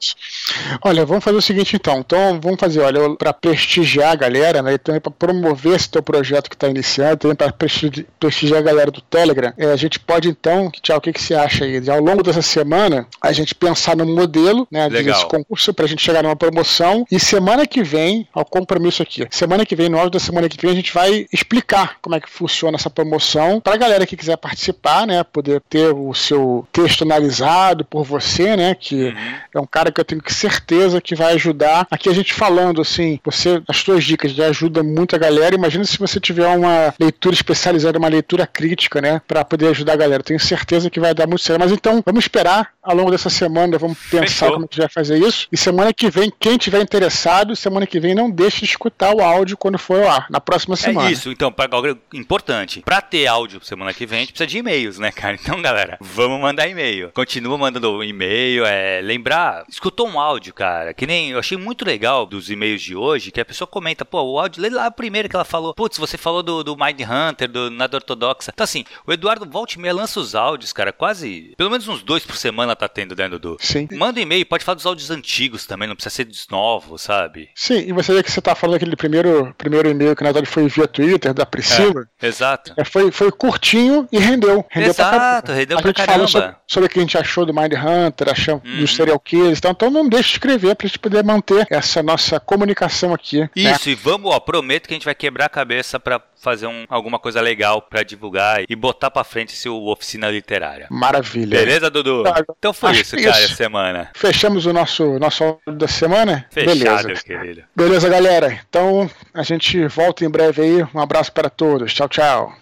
[0.82, 2.00] Olha, vamos fazer o seguinte então.
[2.00, 4.74] Então, vamos fazer, olha, pra prestigiar a galera, né?
[4.74, 9.00] Então, pra promover esse teu projeto que tá iniciando, também para prestigiar a galera do
[9.00, 11.88] Telegram, é, a gente pode então, tchau, o que, que você acha aí?
[11.88, 15.14] Ao longo dessa semana, a gente pensar no modelo né, Legal.
[15.14, 19.26] desse concurso para a gente chegar numa promoção e semana que vem, ao compromisso aqui,
[19.30, 22.20] semana que vem, no áudio da semana que vem, a gente vai explicar como é
[22.20, 26.66] que funciona essa promoção para a galera que quiser participar, né, poder ter o seu
[26.72, 29.34] texto analisado por você, né, que uhum.
[29.54, 31.86] é um cara que eu tenho certeza que vai ajudar.
[31.90, 35.54] Aqui a gente falando assim, você, as suas dicas já ajudam muito a galera.
[35.54, 39.96] Imagina se você tiver uma leitura especializada, uma leitura crítica, né, para poder ajudar a
[39.96, 40.22] galera.
[40.22, 41.60] Tenho certeza que vai dar muito certo.
[41.60, 44.52] Mas então, vamos esperar ao longo dessa semana vamos pensar Fechou.
[44.52, 45.48] como a gente vai fazer isso.
[45.50, 49.22] E semana que vem, quem tiver interessado, semana que vem não deixe de escutar o
[49.22, 51.08] áudio quando for ao ar, na próxima semana.
[51.08, 51.68] É isso, então, pra,
[52.12, 52.80] importante.
[52.80, 55.34] Pra ter áudio semana que vem, a gente precisa de e-mails, né, cara?
[55.44, 57.10] Então, galera, vamos mandar e-mail.
[57.12, 62.26] Continua mandando e-mail, é, lembrar, escutou um áudio, cara, que nem, eu achei muito legal
[62.26, 65.36] dos e-mails de hoje, que a pessoa comenta, pô, o áudio, lê lá primeiro que
[65.36, 68.50] ela falou, putz, você falou do, do Mind Hunter, do Nada Ortodoxa.
[68.52, 72.02] Então, assim, o Eduardo volte e meia lança os áudios, cara, quase, pelo menos uns
[72.02, 73.56] dois por semana tá tendo, né, Dudu?
[73.60, 73.88] Sim.
[73.92, 77.50] Manda um e-mail, pode falar dos áudios antigos também, não precisa ser dos novos, sabe?
[77.54, 80.46] Sim, e você vê que você tá falando aquele primeiro, primeiro e-mail que na verdade
[80.46, 82.08] foi via Twitter, da Priscila.
[82.20, 82.72] É, exato.
[82.76, 84.64] É, foi, foi curtinho e rendeu.
[84.70, 86.14] rendeu exato, pra rendeu a pra gente caramba.
[86.14, 88.80] Falou sobre, sobre o que a gente achou do Mind Hunter, achou uhum.
[88.80, 92.38] dos serial killers, então, então não deixe de escrever pra gente poder manter essa nossa
[92.38, 93.40] comunicação aqui.
[93.40, 93.50] Né?
[93.56, 93.92] Isso, né?
[93.92, 97.18] e vamos, ó, prometo que a gente vai quebrar a cabeça pra fazer um, alguma
[97.18, 100.86] coisa legal para divulgar e botar para frente esse oficina literária.
[100.90, 101.58] Maravilha.
[101.58, 102.22] Beleza, Dudu?
[102.22, 103.56] Tá, então foi isso, cara, isso.
[103.56, 104.10] semana.
[104.14, 106.46] Fechamos o nosso nosso da semana?
[106.50, 107.24] Fechado, Beleza.
[107.24, 107.62] querido.
[107.74, 108.60] Beleza, galera.
[108.68, 110.86] Então a gente volta em breve aí.
[110.94, 111.94] Um abraço para todos.
[111.94, 112.54] Tchau, tchau.